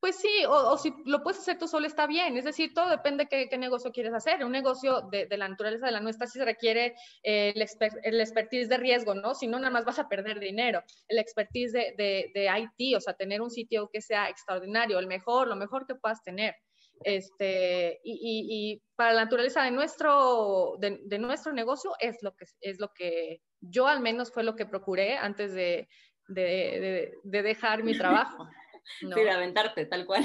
Pues 0.01 0.17
sí, 0.17 0.31
o, 0.49 0.79
si 0.79 0.95
lo 1.05 1.23
puedes 1.23 1.41
hacer 1.41 1.59
tú 1.59 1.69
solo 1.69 1.87
está 1.87 2.07
bien, 2.07 2.35
es 2.39 2.45
decir, 2.45 2.73
todo 2.73 2.89
depende 2.89 3.29
de 3.31 3.49
qué, 3.51 3.59
negocio 3.59 3.93
quieres 3.93 4.15
hacer. 4.15 4.43
Un 4.43 4.53
negocio 4.53 5.03
de, 5.11 5.29
la 5.37 5.47
naturaleza 5.47 5.85
de 5.85 5.93
la 5.93 6.01
nuestra 6.01 6.27
sí 6.27 6.39
se 6.39 6.45
requiere 6.47 6.95
eh, 7.23 7.53
el, 7.55 8.19
expertise 8.21 8.71
de 8.71 8.79
riesgo, 8.79 9.15
¿no? 9.15 9.35
Si 9.35 9.47
no, 9.47 9.59
nada 9.59 9.71
más 9.71 9.85
vas 9.85 9.99
a 9.99 10.09
perder 10.09 10.41
dinero. 10.41 10.83
El 11.07 11.19
expertise 11.19 11.73
de, 11.73 11.95
de, 12.35 12.71
IT, 12.79 12.97
o 12.97 13.01
sea, 13.01 13.13
tener 13.13 13.43
un 13.43 13.51
sitio 13.51 13.91
que 13.93 14.01
sea 14.01 14.31
extraordinario, 14.31 14.99
el 14.99 15.07
mejor, 15.07 15.49
lo 15.49 15.57
mejor 15.57 15.87
que 15.87 15.97
puedas 15.97 16.23
tener. 16.23 16.55
Este, 17.03 18.01
y, 18.05 18.83
para 18.95 19.15
la 19.15 19.25
naturaleza 19.25 19.63
de 19.63 19.71
nuestro, 19.71 20.77
de, 20.79 21.19
nuestro 21.19 21.53
negocio 21.53 21.93
es 21.99 22.23
lo, 22.23 22.35
que, 22.37 22.45
es 22.61 22.79
lo 22.79 22.93
que 22.93 23.41
yo 23.61 23.87
al 23.87 24.01
menos 24.01 24.31
fue 24.33 24.43
lo 24.43 24.55
que 24.57 24.67
procuré 24.67 25.17
antes 25.17 25.55
de, 25.55 25.89
de 26.29 27.13
dejar 27.25 27.83
mi 27.83 27.97
trabajo. 27.97 28.49
No. 29.03 29.15
Sí, 29.15 29.23
de 29.23 29.31
aventarte, 29.31 29.87
tal 29.87 30.07
cual. 30.07 30.25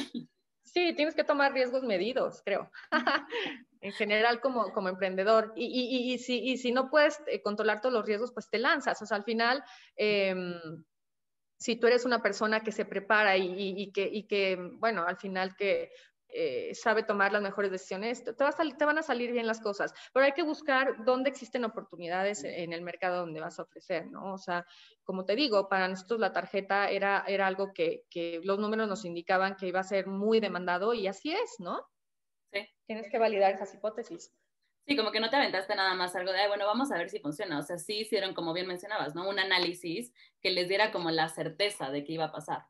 Sí, 0.64 0.94
tienes 0.96 1.16
que 1.16 1.24
tomar 1.24 1.54
riesgos 1.54 1.84
medidos, 1.84 2.42
creo. 2.44 2.72
en 3.82 3.92
general, 3.94 4.42
como, 4.42 4.74
como 4.74 4.90
emprendedor. 4.90 5.54
Y, 5.56 5.66
y, 5.66 6.14
y, 6.14 6.18
si, 6.18 6.40
y 6.40 6.58
si 6.58 6.72
no 6.72 6.90
puedes 6.90 7.22
eh, 7.28 7.42
controlar 7.42 7.82
todos 7.82 7.94
los 7.94 8.06
riesgos, 8.06 8.32
pues 8.34 8.50
te 8.50 8.58
lanzas. 8.58 9.02
O 9.02 9.06
sea, 9.06 9.18
al 9.18 9.24
final, 9.24 9.64
em, 9.96 10.84
si 11.60 11.76
tú 11.76 11.88
eres 11.88 12.04
una 12.04 12.22
persona 12.22 12.62
que 12.62 12.72
se 12.72 12.84
prepara 12.84 13.38
y, 13.38 13.92
que, 13.92 14.10
y 14.12 14.28
que, 14.28 14.58
bueno, 14.80 15.06
al 15.06 15.18
final 15.18 15.56
que 15.56 15.92
eh, 16.38 16.76
sabe 16.76 17.04
tomar 17.04 17.32
las 17.32 17.42
mejores 17.42 17.72
decisiones, 17.72 18.24
te, 18.24 18.34
te, 18.34 18.86
van 18.86 18.98
a 18.98 19.04
salir 19.04 19.32
bien 19.32 19.48
las 19.48 19.62
cosas, 19.62 19.94
pero 20.14 20.26
hay 20.26 20.34
que 20.34 20.44
buscar 20.44 21.06
dónde 21.06 21.30
existen 21.30 21.64
oportunidades 21.64 22.44
en 22.44 22.74
el 22.74 22.82
mercado 22.82 23.22
donde 23.22 23.40
vas 23.40 23.58
a 23.58 23.64
ofrecer, 23.64 24.08
¿no? 24.08 24.34
O 24.34 24.38
sea, 24.38 24.66
como 25.04 25.24
te 25.24 25.36
digo, 25.36 25.70
para 25.70 25.88
nosotros 25.88 26.20
la 26.20 26.34
tarjeta 26.34 26.90
era, 26.90 27.24
era 27.28 27.48
algo 27.48 27.72
que, 27.74 28.04
que 28.10 28.42
los 28.44 28.60
números 28.60 28.90
nos 28.90 29.06
indicaban 29.06 29.56
que 29.56 29.68
iba 29.68 29.80
a 29.80 29.84
ser 29.84 30.08
muy 30.08 30.42
demandado 30.42 30.94
y 30.94 31.08
así 31.08 31.32
es, 31.32 31.56
¿no? 31.60 31.82
Sí. 32.52 32.68
Tienes 32.86 33.10
que 33.10 33.18
validar 33.18 33.54
esas 33.54 33.74
hipótesis. 33.74 34.34
Sí, 34.88 34.96
como 34.96 35.12
que 35.12 35.20
no 35.20 35.30
te 35.30 35.36
aventaste 35.36 35.76
nada 35.76 35.96
más 35.96 36.16
algo 36.16 36.32
de, 36.32 36.48
bueno, 36.48 36.68
vamos 36.68 36.92
a 36.92 36.98
ver 36.98 37.10
si 37.10 37.20
funciona. 37.20 37.58
O 37.58 37.64
sea, 37.64 37.78
sí 37.80 38.02
hicieron, 38.02 38.36
como 38.36 38.54
bien 38.54 38.68
mencionabas, 38.68 39.16
¿no? 39.16 39.28
Un 39.28 39.40
análisis 39.40 40.14
que 40.42 40.52
les 40.52 40.68
diera 40.68 40.92
como 40.92 41.10
la 41.10 41.28
certeza 41.30 41.90
de 41.90 42.04
que 42.04 42.14
iba 42.14 42.26
a 42.26 42.32
pasar. 42.32 42.66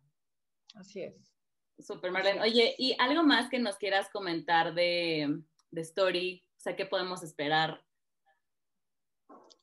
Así 0.76 1.04
es. 1.04 1.35
Super 1.80 2.12
Marlene. 2.12 2.42
Oye, 2.42 2.76
¿y 2.78 2.96
algo 3.00 3.24
más 3.24 3.50
que 3.50 3.60
nos 3.60 3.78
quieras 3.78 4.10
comentar 4.10 4.74
de, 4.74 5.42
de 5.72 5.82
Story? 5.82 6.44
O 6.58 6.60
sea, 6.60 6.76
¿qué 6.76 6.86
podemos 6.86 7.24
esperar? 7.24 7.86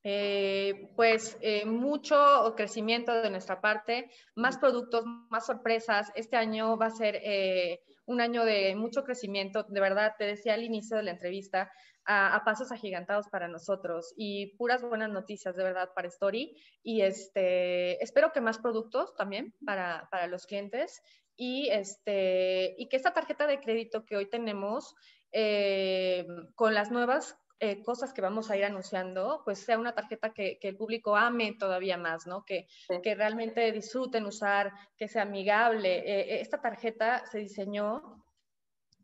Eh, 0.05 0.91
pues 0.97 1.39
eh, 1.41 1.65
mucho 1.65 2.55
crecimiento 2.57 3.23
de 3.23 3.31
nuestra 3.31 3.61
parte, 3.61 4.11
más 4.35 4.59
productos, 4.59 5.05
más 5.31 5.47
sorpresas. 5.47 6.11
Este 6.17 6.37
año 6.37 6.77
va 6.77 6.87
a 6.87 6.91
ser 6.91 7.21
eh, 7.23 7.81
un 8.07 8.21
año 8.21 8.45
de 8.45 8.75
mucho 8.75 9.05
crecimiento. 9.05 9.63
De 9.63 9.81
verdad, 9.81 10.15
te 10.19 10.25
decía 10.25 10.55
al 10.55 10.65
inicio 10.65 10.97
de 10.97 11.05
la 11.05 11.13
entrevista, 11.13 11.71
a, 12.05 12.35
a, 12.35 12.43
pasos 12.43 12.73
agigantados 12.73 13.29
para 13.29 13.47
nosotros 13.47 14.13
y 14.17 14.57
puras 14.57 14.83
buenas 14.83 15.11
noticias 15.11 15.55
de 15.55 15.63
verdad 15.63 15.91
para 15.95 16.09
Story. 16.09 16.57
Y 16.83 17.03
este, 17.03 18.03
espero 18.03 18.33
que 18.33 18.41
más 18.41 18.59
productos 18.59 19.15
también 19.15 19.55
para, 19.65 20.09
para 20.11 20.27
los 20.27 20.47
clientes 20.47 21.01
y, 21.37 21.69
este, 21.71 22.75
y 22.79 22.89
que 22.89 22.97
esta 22.97 23.13
tarjeta 23.13 23.47
de 23.47 23.61
crédito 23.61 24.05
que 24.05 24.17
hoy 24.17 24.29
tenemos, 24.29 24.95
eh, 25.33 26.27
con 26.55 26.75
las 26.75 26.91
nuevas 26.91 27.37
eh, 27.65 27.81
cosas 27.85 28.13
que 28.13 28.21
vamos 28.21 28.51
a 28.51 28.57
ir 28.57 28.65
anunciando, 28.65 29.43
pues 29.45 29.61
sea 29.61 29.79
una 29.79 29.95
tarjeta 29.95 30.33
que, 30.33 30.59
que 30.59 30.69
el 30.69 30.77
público 30.77 31.17
ame 31.17 31.55
todavía 31.59 31.97
más, 31.97 32.27
¿no? 32.27 32.45
Que, 32.45 32.67
que, 33.03 33.15
realmente 33.15 33.71
disfruten 33.71 34.27
usar, 34.27 34.73
que 34.97 35.07
sea 35.07 35.23
amigable. 35.23 35.99
Eh, 35.99 36.41
esta 36.41 36.61
tarjeta 36.61 37.25
se 37.27 37.39
diseñó 37.39 38.25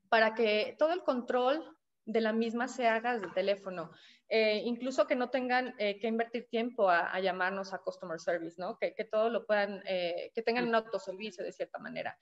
para 0.09 0.35
que 0.35 0.75
todo 0.77 0.93
el 0.93 1.05
control 1.05 1.78
de 2.09 2.23
la 2.23 2.33
misma 2.33 2.69
se 2.69 2.89
haga 2.89 3.15
desde 3.15 3.27
el 3.27 3.35
teléfono. 3.35 3.91
Eh, 4.31 4.63
incluso 4.65 5.07
que 5.07 5.15
no 5.15 5.31
tengan 5.31 5.75
eh, 5.79 5.99
que 5.99 6.07
invertir 6.07 6.49
tiempo 6.49 6.91
a, 6.91 7.19
llamarnos 7.21 7.73
a 7.73 7.79
customer 7.79 8.21
service, 8.21 8.57
¿no? 8.59 8.79
Que, 8.79 8.93
todo 9.11 9.31
lo 9.31 9.47
puedan, 9.47 9.83
eh, 9.87 10.31
que 10.35 10.43
tengan 10.43 10.69
un 10.69 10.75
autoservicio 10.75 11.45
de 11.45 11.53
cierta 11.53 11.79
manera. 11.79 12.17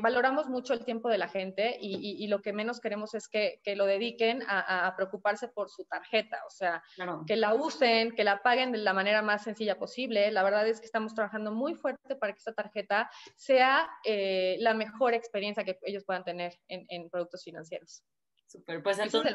valoramos 0.00 0.48
mucho 0.48 0.74
el 0.74 0.84
tiempo 0.84 1.08
de 1.08 1.18
la 1.18 1.28
gente 1.28 1.76
y, 1.80 2.26
lo 2.28 2.40
que 2.40 2.52
menos 2.52 2.80
queremos 2.80 3.14
es 3.14 3.28
que, 3.28 3.60
lo 3.76 3.86
dediquen 3.86 4.42
a, 4.46 4.92
preocuparse 4.96 5.48
por 5.48 5.70
su 5.70 5.84
tarjeta, 5.84 6.38
o 6.46 6.50
sea, 6.50 6.82
que 7.26 7.36
la 7.36 7.54
usen, 7.54 8.12
que 8.14 8.24
la 8.24 8.42
paguen 8.42 8.72
de 8.72 8.78
la 8.78 8.92
manera 8.92 9.22
más 9.22 9.44
sencilla 9.44 9.78
posible. 9.78 10.30
La 10.30 10.42
verdad 10.42 10.66
es 10.68 10.80
que 10.80 10.86
estamos 10.86 11.14
trabajando 11.14 11.52
muy 11.52 11.74
fuerte 11.74 12.16
para 12.16 12.32
que 12.32 12.38
esta 12.38 12.52
tarjeta 12.52 13.10
sea 13.36 13.88
la 14.04 14.74
mejor 14.74 15.14
experiencia 15.14 15.64
que 15.64 15.78
ellos 15.82 16.04
puedan 16.04 16.24
tener 16.24 16.52
en 16.68 17.10
productos 17.10 17.44
financieros. 17.44 18.04
Super, 18.50 18.82
pues 18.82 18.98
entonces. 18.98 19.32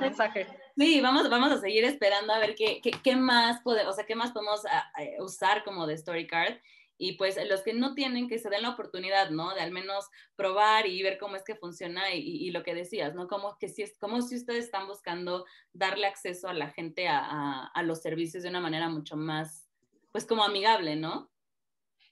Sí, 0.76 1.00
vamos, 1.00 1.30
vamos 1.30 1.50
a 1.50 1.62
seguir 1.62 1.86
esperando 1.86 2.34
a 2.34 2.40
ver 2.40 2.54
qué, 2.54 2.82
qué, 2.82 2.92
qué 2.92 3.16
más 3.16 3.62
podemos, 3.62 3.94
o 3.94 3.96
sea, 3.96 4.06
qué 4.06 4.14
más 4.14 4.34
podemos 4.34 4.66
ah, 4.70 4.92
eh, 5.02 5.16
usar 5.22 5.64
como 5.64 5.88
de 5.88 5.94
story 5.94 6.28
card. 6.28 6.56
Y 6.98 7.14
pues 7.14 7.38
los 7.50 7.62
que 7.62 7.74
no 7.74 7.94
tienen, 7.94 8.28
que 8.28 8.40
se 8.40 8.50
den 8.50 8.64
la 8.64 8.72
oportunidad, 8.72 9.30
¿no? 9.30 9.54
De 9.54 9.62
al 9.62 9.72
menos 9.72 10.06
probar 10.36 10.86
y 10.88 11.02
ver 11.02 11.18
cómo 11.18 11.38
es 11.38 11.44
que 11.44 11.56
funciona 11.56 12.14
y, 12.14 12.20
y, 12.20 12.52
lo 12.52 12.64
que 12.64 12.74
decías, 12.74 13.16
¿no? 13.16 13.28
Como 13.28 13.58
que 13.58 13.70
si 13.70 13.84
es, 13.84 13.98
como 14.00 14.22
si 14.22 14.36
ustedes 14.36 14.66
están 14.66 14.88
buscando 14.88 15.46
darle 15.72 16.08
acceso 16.08 16.50
a 16.50 16.54
la 16.54 16.72
gente 16.72 17.08
a, 17.08 17.20
a, 17.20 17.68
a 17.68 17.84
los 17.84 18.02
servicios 18.02 18.44
de 18.44 18.50
una 18.50 18.62
manera 18.62 18.90
mucho 18.90 19.16
más, 19.16 19.70
pues 20.12 20.26
como 20.26 20.44
amigable, 20.44 20.98
¿no? 20.98 21.30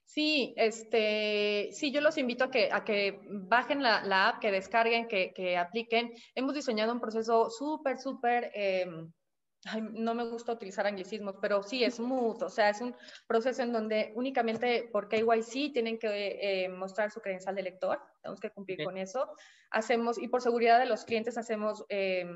Sí, 0.04 0.54
este, 0.56 1.70
sí, 1.72 1.90
yo 1.90 2.00
los 2.00 2.18
invito 2.18 2.44
a 2.44 2.50
que, 2.50 2.68
a 2.70 2.84
que 2.84 3.20
bajen 3.28 3.82
la, 3.82 4.28
app, 4.28 4.40
que 4.40 4.52
descarguen, 4.52 5.08
que, 5.08 5.32
que, 5.32 5.56
apliquen. 5.56 6.12
Hemos 6.34 6.54
diseñado 6.54 6.92
un 6.92 7.00
proceso 7.00 7.50
súper, 7.50 7.98
súper, 7.98 8.50
em, 8.54 9.10
no 9.92 10.14
me 10.14 10.28
gusta 10.28 10.52
utilizar 10.52 10.86
anglicismos, 10.86 11.36
pero 11.40 11.62
sí, 11.62 11.84
es 11.84 11.94
smooth, 11.96 12.42
o 12.42 12.50
sea, 12.50 12.68
es 12.68 12.80
un 12.80 12.94
proceso 13.26 13.62
en 13.62 13.72
donde 13.72 14.12
únicamente 14.14 14.88
por 14.92 15.08
KYC 15.08 15.72
tienen 15.72 15.98
que 15.98 16.38
eh, 16.40 16.68
mostrar 16.68 17.10
su 17.10 17.20
credencial 17.20 17.54
de 17.54 17.62
lector, 17.62 18.00
tenemos 18.22 18.40
que 18.40 18.50
cumplir 18.50 18.84
con 18.84 18.98
eso. 18.98 19.30
Hacemos, 19.70 20.18
y 20.18 20.28
por 20.28 20.42
seguridad 20.42 20.78
de 20.78 20.86
los 20.86 21.04
clientes, 21.04 21.38
hacemos... 21.38 21.84
Eh, 21.88 22.26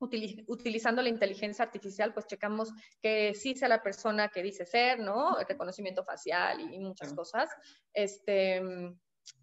utilizando 0.00 1.02
la 1.02 1.10
inteligencia 1.10 1.64
artificial, 1.64 2.14
pues 2.14 2.26
checamos 2.26 2.72
que 3.02 3.34
sí 3.34 3.54
sea 3.54 3.68
la 3.68 3.82
persona 3.82 4.28
que 4.28 4.42
dice 4.42 4.64
ser, 4.64 4.98
¿no? 4.98 5.38
El 5.38 5.46
reconocimiento 5.46 6.04
facial 6.04 6.60
y, 6.60 6.78
muchas 6.78 7.12
cosas. 7.12 7.50
Este, 7.92 8.62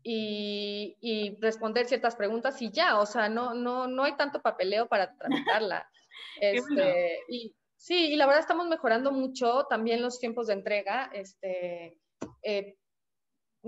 y, 0.04 1.38
responder 1.40 1.86
ciertas 1.86 2.16
preguntas 2.16 2.62
y 2.62 2.72
ya, 2.72 3.00
o 3.00 3.06
sea, 3.06 3.30
no, 3.30 3.54
no, 3.54 3.88
no 3.88 4.04
hay 4.04 4.16
tanto 4.18 4.42
papeleo 4.42 4.88
para 4.88 5.16
tramitarla. 5.16 5.88
este, 6.42 7.20
y, 7.30 7.56
sí, 7.76 8.14
y 8.14 8.16
la 8.16 8.26
verdad 8.26 8.42
estamos 8.42 8.68
mejorando 8.68 9.12
mucho 9.12 9.66
también 9.70 10.02
los 10.02 10.20
tiempos 10.20 10.48
de 10.48 10.54
entrega. 10.54 11.12
Este, 11.14 12.00
eh, 12.42 12.76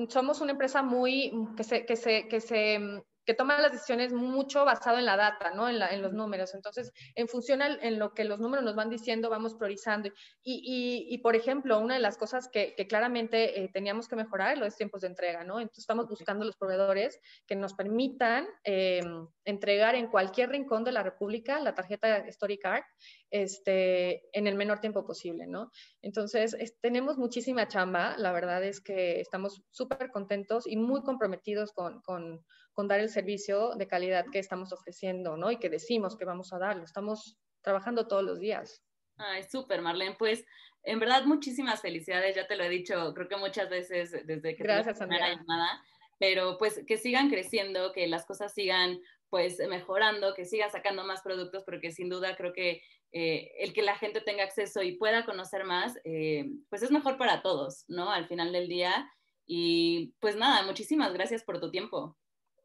somos 0.07 0.41
una 0.41 0.53
empresa 0.53 0.81
muy 0.81 1.31
que 1.55 1.63
se, 1.63 1.85
que 1.85 1.95
se, 1.95 2.27
que 2.27 2.41
se 2.41 3.03
que 3.25 3.33
toman 3.33 3.61
las 3.61 3.71
decisiones 3.71 4.13
mucho 4.13 4.65
basado 4.65 4.97
en 4.97 5.05
la 5.05 5.17
data, 5.17 5.51
¿no? 5.51 5.69
En, 5.69 6.01
los 6.01 6.13
números. 6.13 6.55
Entonces, 6.55 6.91
en 7.15 7.27
función 7.27 7.61
en 7.61 7.99
lo 7.99 8.13
que 8.13 8.23
los 8.23 8.39
números 8.39 8.65
nos 8.65 8.75
van 8.75 8.89
diciendo, 8.89 9.29
vamos 9.29 9.55
priorizando. 9.55 10.09
Y, 10.43 11.17
por 11.19 11.35
ejemplo, 11.35 11.79
una 11.79 11.95
de 11.95 11.99
las 11.99 12.17
cosas 12.17 12.49
que, 12.49 12.75
claramente 12.87 13.61
eh, 13.61 13.69
teníamos 13.71 14.07
que 14.07 14.15
mejorar 14.15 14.53
es 14.53 14.59
los 14.59 14.75
tiempos 14.75 15.01
de 15.01 15.07
entrega, 15.07 15.43
¿no? 15.43 15.59
Entonces, 15.59 15.83
estamos 15.83 16.07
buscando 16.07 16.45
los 16.45 16.57
proveedores 16.57 17.19
que 17.45 17.55
nos 17.55 17.73
permitan 17.73 18.47
eh, 18.63 19.03
entregar 19.45 19.95
en 19.95 20.07
cualquier 20.07 20.49
rincón 20.49 20.83
de 20.83 20.91
la 20.91 21.03
República 21.03 21.59
la 21.59 21.75
tarjeta 21.75 22.17
Story 22.27 22.57
Card 22.57 22.83
este, 23.29 24.27
en 24.37 24.47
el 24.47 24.55
menor 24.55 24.79
tiempo 24.79 25.05
posible, 25.05 25.45
¿no? 25.45 25.71
Entonces, 26.01 26.55
tenemos 26.81 27.17
muchísima 27.17 27.67
chamba. 27.67 28.15
La 28.17 28.31
verdad 28.31 28.63
es 28.63 28.81
que 28.81 29.19
estamos 29.19 29.61
súper 29.69 30.09
contentos 30.11 30.65
y 30.65 30.77
muy 30.77 31.03
comprometidos 31.03 31.71
con, 31.73 32.01
con 32.01 32.43
con 32.73 32.87
dar 32.87 32.99
el 32.99 33.09
servicio 33.09 33.75
de 33.75 33.87
calidad 33.87 34.25
que 34.31 34.39
estamos 34.39 34.71
ofreciendo, 34.71 35.37
¿no? 35.37 35.51
Y 35.51 35.57
que 35.57 35.69
decimos 35.69 36.15
que 36.15 36.25
vamos 36.25 36.53
a 36.53 36.59
darlo. 36.59 36.83
Estamos 36.83 37.37
trabajando 37.61 38.07
todos 38.07 38.23
los 38.23 38.39
días. 38.39 38.83
Ay, 39.17 39.43
súper, 39.43 39.81
Marlene. 39.81 40.15
Pues, 40.17 40.45
en 40.83 40.99
verdad, 40.99 41.25
muchísimas 41.25 41.81
felicidades. 41.81 42.35
Ya 42.35 42.47
te 42.47 42.55
lo 42.55 42.63
he 42.63 42.69
dicho, 42.69 43.13
creo 43.13 43.27
que 43.27 43.37
muchas 43.37 43.69
veces 43.69 44.11
desde 44.25 44.55
que 44.55 44.63
Gracias, 44.63 44.99
te 44.99 45.07
la 45.07 45.35
llamada. 45.35 45.83
Pero, 46.19 46.57
pues, 46.57 46.83
que 46.87 46.97
sigan 46.97 47.29
creciendo, 47.29 47.91
que 47.91 48.07
las 48.07 48.25
cosas 48.25 48.53
sigan, 48.53 48.99
pues, 49.29 49.59
mejorando, 49.67 50.33
que 50.33 50.45
sigan 50.45 50.71
sacando 50.71 51.03
más 51.03 51.21
productos, 51.21 51.63
porque 51.65 51.91
sin 51.91 52.09
duda 52.09 52.35
creo 52.35 52.53
que 52.53 52.81
eh, 53.11 53.51
el 53.57 53.73
que 53.73 53.81
la 53.81 53.95
gente 53.95 54.21
tenga 54.21 54.43
acceso 54.43 54.83
y 54.83 54.97
pueda 54.97 55.25
conocer 55.25 55.63
más, 55.65 55.97
eh, 56.03 56.45
pues 56.69 56.83
es 56.83 56.91
mejor 56.91 57.17
para 57.17 57.41
todos, 57.41 57.85
¿no? 57.87 58.11
Al 58.11 58.27
final 58.27 58.51
del 58.51 58.67
día. 58.67 59.09
Y 59.47 60.13
pues 60.19 60.35
nada, 60.35 60.63
muchísimas 60.63 61.11
gracias 61.13 61.43
por 61.43 61.59
tu 61.59 61.71
tiempo. 61.71 62.18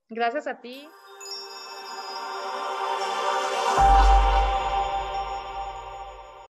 Gracias 0.09 0.47
a 0.47 0.61
ti. 0.61 0.89